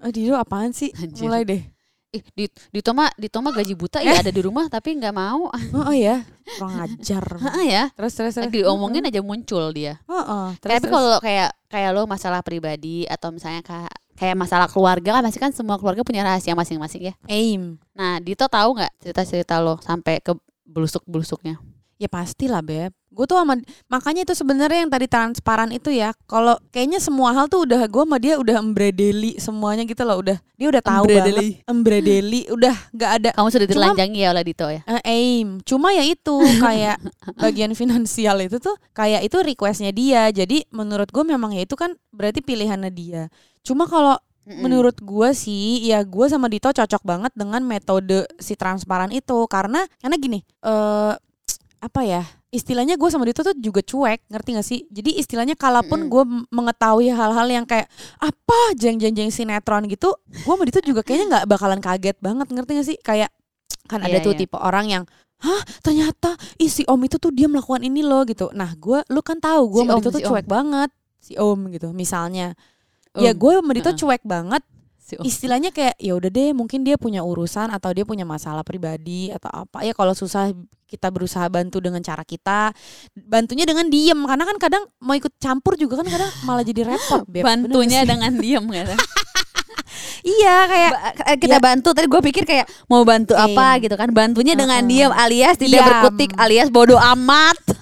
Oh, 0.00 0.08
Dido 0.08 0.40
apaan 0.40 0.72
sih? 0.72 0.88
Anjir. 0.96 1.20
Mulai 1.20 1.44
deh. 1.44 1.62
Ih, 2.14 2.22
di 2.34 2.44
di 2.48 2.80
Toma 2.80 3.10
di 3.18 3.26
Toma 3.26 3.50
gaji 3.50 3.74
buta 3.74 3.98
ya 3.98 4.22
ada 4.22 4.30
di 4.30 4.42
rumah 4.42 4.70
tapi 4.70 4.94
nggak 4.94 5.14
mau. 5.14 5.50
Oh, 5.50 5.90
oh 5.90 5.94
ya, 5.94 6.22
kurang 6.56 6.86
ajar. 6.86 7.24
Heeh 7.50 7.66
ya. 7.66 7.84
terus 7.98 8.14
terus 8.14 8.38
terus. 8.38 8.46
Lagi 8.46 8.62
diomongin 8.62 9.02
aja 9.04 9.20
muncul 9.20 9.74
dia. 9.74 9.98
Oh, 10.06 10.14
oh, 10.14 10.48
terus, 10.62 10.78
Tapi 10.78 10.86
kalau 10.86 11.18
kayak 11.18 11.50
kayak 11.66 11.90
lo 11.90 12.06
masalah 12.06 12.40
pribadi 12.46 13.02
atau 13.10 13.34
misalnya 13.34 13.66
kayak 13.66 13.92
kayak 14.14 14.36
masalah 14.38 14.70
keluarga 14.70 15.18
kan 15.18 15.22
pasti 15.26 15.42
kan 15.42 15.50
semua 15.50 15.74
keluarga 15.74 16.06
punya 16.06 16.22
rahasia 16.22 16.54
masing-masing 16.54 17.10
ya. 17.10 17.14
aim 17.26 17.82
Nah, 17.98 18.22
Dito 18.22 18.46
tahu 18.46 18.78
nggak 18.78 18.92
cerita-cerita 19.02 19.58
lo 19.58 19.82
sampai 19.82 20.22
ke 20.22 20.34
belusuk-belusuknya? 20.66 21.58
Ya 21.96 22.08
pastilah 22.08 22.60
beb. 22.60 22.90
Gue 23.08 23.30
tuh 23.30 23.38
sama 23.38 23.54
makanya 23.86 24.26
itu 24.26 24.34
sebenarnya 24.34 24.82
yang 24.82 24.90
tadi 24.90 25.06
transparan 25.06 25.70
itu 25.70 25.94
ya. 25.94 26.10
Kalau 26.26 26.58
kayaknya 26.68 26.98
semua 26.98 27.30
hal 27.30 27.46
tuh 27.46 27.62
udah 27.62 27.86
gue 27.86 28.02
sama 28.02 28.18
dia 28.18 28.34
udah 28.34 28.58
embredeli 28.58 29.38
semuanya 29.38 29.86
gitu 29.86 30.02
loh. 30.02 30.18
Udah 30.18 30.34
dia 30.58 30.66
udah 30.66 30.82
tahu 30.82 31.06
Embredeli. 31.06 31.48
banget. 31.62 31.70
Embredeli 31.70 32.40
udah 32.50 32.74
nggak 32.90 33.10
ada 33.14 33.30
Kamu 33.32 33.48
sudah 33.48 33.66
Cuma- 33.66 33.94
ditelanjangi 33.94 34.18
ya 34.18 34.28
oleh 34.34 34.42
Dito 34.42 34.66
ya? 34.66 34.82
eh, 34.82 35.02
aim. 35.06 35.62
Cuma 35.62 35.94
ya 35.94 36.02
itu 36.02 36.34
kayak 36.58 36.98
bagian 37.42 37.72
finansial 37.72 38.42
itu 38.42 38.58
tuh 38.58 38.74
kayak 38.90 39.22
itu 39.22 39.38
requestnya 39.38 39.94
dia. 39.94 40.26
Jadi 40.28 40.66
menurut 40.68 41.06
gue 41.08 41.22
memang 41.22 41.54
ya 41.54 41.62
itu 41.62 41.78
kan 41.78 41.94
berarti 42.10 42.42
pilihannya 42.42 42.90
dia. 42.90 43.30
Cuma 43.62 43.86
kalau 43.86 44.18
Mm-mm. 44.44 44.60
Menurut 44.60 45.00
gue 45.00 45.32
sih, 45.32 45.88
ya 45.88 46.04
gue 46.04 46.28
sama 46.28 46.52
Dito 46.52 46.68
cocok 46.68 47.00
banget 47.00 47.32
dengan 47.32 47.64
metode 47.64 48.28
si 48.36 48.52
transparan 48.52 49.08
itu 49.08 49.48
karena 49.48 49.88
karena 49.96 50.16
gini, 50.20 50.44
eh 50.60 51.16
apa 51.84 52.00
ya? 52.00 52.24
Istilahnya 52.48 52.94
gue 52.94 53.08
sama 53.10 53.26
Dito 53.26 53.42
tuh 53.42 53.52
juga 53.54 53.82
cuek, 53.82 54.24
ngerti 54.30 54.48
gak 54.54 54.64
sih? 54.64 54.80
Jadi 54.88 55.18
istilahnya 55.18 55.52
kalaupun 55.52 56.06
Mm-mm. 56.06 56.12
gue 56.12 56.24
m- 56.24 56.46
mengetahui 56.48 57.10
hal-hal 57.10 57.44
yang 57.44 57.66
kayak 57.66 57.90
apa 58.16 58.58
jeng-jeng-jeng 58.74 59.28
sinetron 59.28 59.84
gitu, 59.84 60.14
gue 60.24 60.48
sama 60.48 60.64
Dito 60.64 60.80
juga 60.80 61.02
kayaknya 61.02 61.26
nggak 61.28 61.44
bakalan 61.44 61.80
kaget 61.82 62.16
banget, 62.18 62.46
ngerti 62.48 62.70
gak 62.72 62.86
sih? 62.86 62.98
Kayak 62.98 63.28
kan 63.84 64.00
ada 64.00 64.16
Iya, 64.16 64.24
tuh 64.24 64.32
iya. 64.32 64.40
tipe 64.40 64.56
orang 64.56 64.86
yang 64.88 65.04
Hah 65.34 65.60
ternyata 65.84 66.40
ih 66.56 66.72
si 66.72 66.88
om 66.88 66.96
itu 66.98 67.20
tuh 67.20 67.28
dia 67.28 67.44
melakukan 67.44 67.84
ini 67.84 68.00
loh 68.00 68.24
gitu 68.24 68.48
Nah 68.56 68.72
gue, 68.72 69.04
lu 69.12 69.20
kan 69.20 69.36
tahu 69.36 69.76
gue 69.76 69.82
Si 69.82 69.84
sama 69.84 69.98
Dito 70.00 70.08
tuh 70.08 70.20
si 70.20 70.24
om. 70.24 70.30
cuek 70.32 70.46
banget 70.48 70.90
Si 71.20 71.32
om 71.36 71.58
gitu 71.68 71.88
misalnya 71.90 72.56
Ya 73.14 73.30
Om. 73.30 73.36
gue 73.36 73.52
sama 73.60 73.72
Dito 73.74 73.90
Heeh. 73.92 73.98
cuek 73.98 74.22
banget 74.24 74.62
Si 75.04 75.20
istilahnya 75.20 75.68
kayak 75.68 76.00
ya 76.00 76.16
udah 76.16 76.32
deh 76.32 76.56
mungkin 76.56 76.80
dia 76.80 76.96
punya 76.96 77.20
urusan 77.20 77.68
atau 77.68 77.92
dia 77.92 78.08
punya 78.08 78.24
masalah 78.24 78.64
pribadi 78.64 79.28
atau 79.28 79.52
apa. 79.52 79.84
Ya 79.84 79.92
kalau 79.92 80.16
susah 80.16 80.48
kita 80.88 81.12
berusaha 81.12 81.44
bantu 81.52 81.76
dengan 81.84 82.00
cara 82.00 82.24
kita 82.24 82.72
bantunya 83.12 83.68
dengan 83.68 83.84
diem. 83.92 84.16
Karena 84.24 84.48
kan 84.48 84.56
kadang 84.56 84.88
mau 85.04 85.12
ikut 85.12 85.36
campur 85.36 85.76
juga 85.76 86.00
kan 86.00 86.08
kadang 86.08 86.32
malah 86.48 86.64
jadi 86.64 86.88
repot 86.88 87.20
Beb. 87.28 87.44
Bantunya 87.44 88.08
dengan 88.08 88.32
diem 88.32 88.64
kan 88.64 88.96
iya 90.24 90.56
kayak 90.64 90.90
Ba- 90.96 91.12
eh, 91.28 91.36
kita 91.36 91.60
bantu. 91.60 91.92
Tadi 91.92 92.08
gue 92.08 92.22
pikir 92.24 92.48
kayak 92.48 92.64
mau 92.88 93.04
bantu 93.04 93.36
Iya. 93.36 93.44
apa 93.44 93.84
gitu 93.84 94.00
kan. 94.00 94.08
Bantunya 94.08 94.56
dengan 94.56 94.80
diam 94.88 95.12
alias 95.12 95.60
tidak 95.60 95.84
Diam. 95.84 95.88
berkutik 96.00 96.32
alias 96.40 96.72
bodoh 96.72 96.96
amat. 96.96 97.60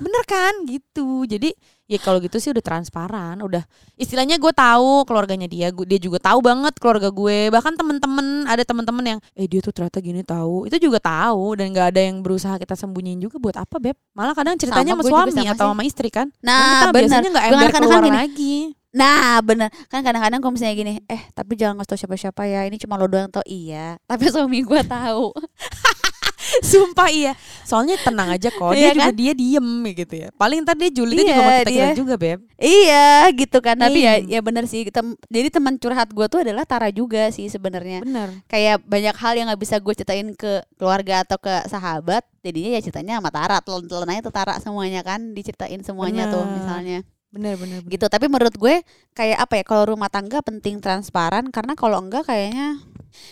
Bener 0.00 0.24
kan? 0.24 0.64
Gitu. 0.64 1.28
Jadi 1.28 1.52
ya 1.90 1.98
kalau 1.98 2.22
gitu 2.22 2.38
sih 2.38 2.48
udah 2.48 2.62
transparan 2.62 3.34
udah 3.36 3.66
istilahnya 3.96 4.38
gue 4.38 4.52
tahu 4.52 5.02
keluarganya 5.02 5.44
dia 5.44 5.68
gu- 5.68 5.82
dia 5.82 5.98
juga 5.98 6.22
tahu 6.22 6.38
banget 6.40 6.78
keluarga 6.78 7.10
gue. 7.10 7.50
Bahkan 7.50 7.74
temen-temen 7.74 8.26
ada 8.46 8.62
temen-temen 8.62 9.04
yang 9.04 9.18
eh 9.34 9.44
dia 9.44 9.58
tuh 9.58 9.74
ternyata 9.74 9.98
gini 9.98 10.22
tahu. 10.22 10.64
Itu 10.64 10.78
juga 10.78 11.02
tahu 11.02 11.58
dan 11.58 11.74
nggak 11.74 11.86
ada 11.90 12.00
yang 12.00 12.22
berusaha 12.22 12.54
kita 12.56 12.72
sembunyiin 12.72 13.18
juga 13.18 13.36
buat 13.36 13.58
apa 13.58 13.76
beb? 13.76 13.98
Malah 14.12 14.32
kadang 14.32 14.54
ceritanya 14.54 14.94
Sama, 14.94 15.02
sama, 15.02 15.10
suami 15.10 15.30
sama 15.34 15.50
atau 15.50 15.66
sih. 15.66 15.72
sama 15.74 15.82
istri 15.82 16.08
kan? 16.08 16.26
Nah 16.40 16.54
kita 16.54 16.86
bener. 16.86 16.94
biasanya 17.02 17.28
nggak 17.28 17.42
Dengan 17.42 17.58
ember 17.58 17.66
kadang-kadang 17.66 17.82
keluar 17.90 18.04
gini, 18.06 18.20
lagi. 18.22 18.56
Nah 18.90 19.38
bener. 19.40 19.68
Kan 19.86 20.00
kadang-kadang 20.00 20.38
kalau 20.38 20.52
misalnya 20.52 20.76
gini 20.76 20.92
eh 21.04 21.22
tapi 21.30 21.52
jangan 21.54 21.74
ngasih 21.76 21.90
tau 21.90 21.98
siapa-siapa 21.98 22.42
ya 22.44 22.60
ini 22.64 22.76
cuma 22.76 22.94
lo 22.94 23.04
doang. 23.04 23.26
Tau 23.28 23.42
iya 23.44 23.98
tapi 24.04 24.30
suami 24.32 24.62
gue 24.62 24.80
tahu 24.84 25.34
sumpah 26.60 27.08
iya. 27.08 27.32
Soalnya 27.62 27.94
tenang 28.00 28.34
aja 28.34 28.50
kok. 28.50 28.72
Iya 28.72 28.90
dia 28.90 28.92
juga 28.92 29.06
kan? 29.06 29.14
dia 29.14 29.32
diem 29.32 29.68
gitu 29.94 30.14
ya. 30.16 30.28
Paling 30.34 30.58
ntar 30.62 30.74
dia 30.74 30.88
Iya, 30.88 30.96
juga 30.96 31.12
mau 31.36 31.50
kita 31.54 31.70
dia- 31.70 31.94
juga 31.94 32.14
beb. 32.16 32.38
Iya 32.56 33.06
gitu 33.32 33.58
kan. 33.58 33.76
Tapi 33.76 33.98
ya 34.00 34.14
Iya. 34.18 34.26
ya 34.28 34.40
bener 34.40 34.64
sih. 34.66 34.82
Tem- 34.86 35.16
jadi 35.26 35.48
teman 35.48 35.74
curhat 35.76 36.10
gue 36.10 36.26
tuh 36.26 36.40
adalah 36.42 36.64
Tara 36.64 36.90
juga 36.90 37.30
sih 37.30 37.46
sebenarnya. 37.46 38.02
Bener. 38.02 38.42
Kayak 38.46 38.82
banyak 38.82 39.14
hal 39.14 39.32
yang 39.34 39.46
nggak 39.48 39.60
bisa 39.60 39.76
gue 39.78 39.94
ceritain 39.94 40.28
ke 40.32 40.60
keluarga 40.74 41.22
atau 41.22 41.36
ke 41.36 41.54
sahabat 41.66 42.22
jadinya 42.40 42.74
ya 42.74 42.80
ceritanya 42.80 43.12
sama 43.18 43.30
Tara. 43.30 43.56
Telan-telan 43.60 44.10
aja 44.10 44.20
tuh 44.22 44.34
Tara 44.34 44.54
semuanya 44.58 45.00
kan 45.00 45.30
diceritain 45.30 45.80
semuanya 45.80 46.26
tuh 46.28 46.42
Bener. 46.42 46.56
misalnya. 46.56 46.98
Bener 47.30 47.54
bener, 47.54 47.78
bener. 47.80 47.94
gitu. 47.94 48.06
Tapi 48.06 48.26
menurut 48.26 48.50
gue 48.52 48.82
kayak 49.12 49.38
apa 49.38 49.54
ya 49.54 49.64
kalau 49.64 49.86
rumah 49.88 50.10
tangga 50.10 50.42
penting 50.42 50.82
transparan 50.82 51.46
karena 51.48 51.78
kalau 51.78 52.02
enggak 52.02 52.26
kayaknya 52.26 52.82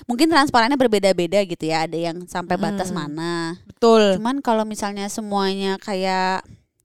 mungkin 0.04 0.28
transparannya 0.28 0.76
berbeda-beda 0.76 1.42
gitu 1.44 1.64
ya 1.68 1.84
ada 1.84 1.96
yang 1.96 2.24
sampai 2.26 2.56
batas 2.56 2.90
Hmm. 2.90 2.98
mana. 3.04 3.32
Betul. 3.66 4.18
Cuman 4.18 4.42
kalau 4.42 4.62
misalnya 4.62 5.06
semuanya 5.08 5.76
kayak 5.78 6.42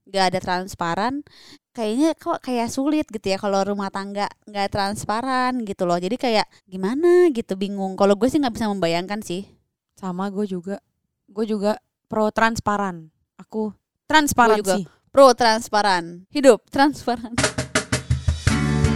nggak 0.09 0.25
ada 0.29 0.39
transparan 0.39 1.25
kayaknya 1.73 2.13
kok 2.13 2.37
kayak 2.45 2.69
sulit 2.69 3.09
gitu 3.09 3.33
ya 3.33 3.41
kalau 3.41 3.65
rumah 3.65 3.89
tangga 3.89 4.29
nggak 4.45 4.69
transparan 4.69 5.65
gitu 5.65 5.89
loh. 5.89 5.97
Jadi 5.97 6.15
kayak 6.17 6.45
gimana 6.65 7.29
gitu 7.33 7.57
bingung. 7.57 7.97
Kalau 7.97 8.13
gue 8.13 8.29
sih 8.29 8.37
nggak 8.37 8.53
bisa 8.53 8.69
membayangkan 8.69 9.21
sih. 9.25 9.49
Sama 9.97 10.29
gue 10.29 10.45
juga. 10.45 10.77
Gue 11.25 11.49
juga 11.49 11.81
pro 12.05 12.29
transparan 12.29 13.09
aku 13.33 13.73
transparansi 14.05 14.85
pro 15.09 15.33
transparan 15.33 16.29
hidup 16.29 16.61
transparan. 16.69 17.33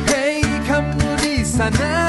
Hey 0.05 0.45
kamu 0.69 1.17
di 1.17 1.41
sana 1.41 2.06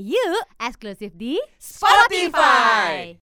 yuk! 0.00 0.44
Eksklusif 0.56 1.12
di 1.14 1.36
Spotify! 1.60 3.16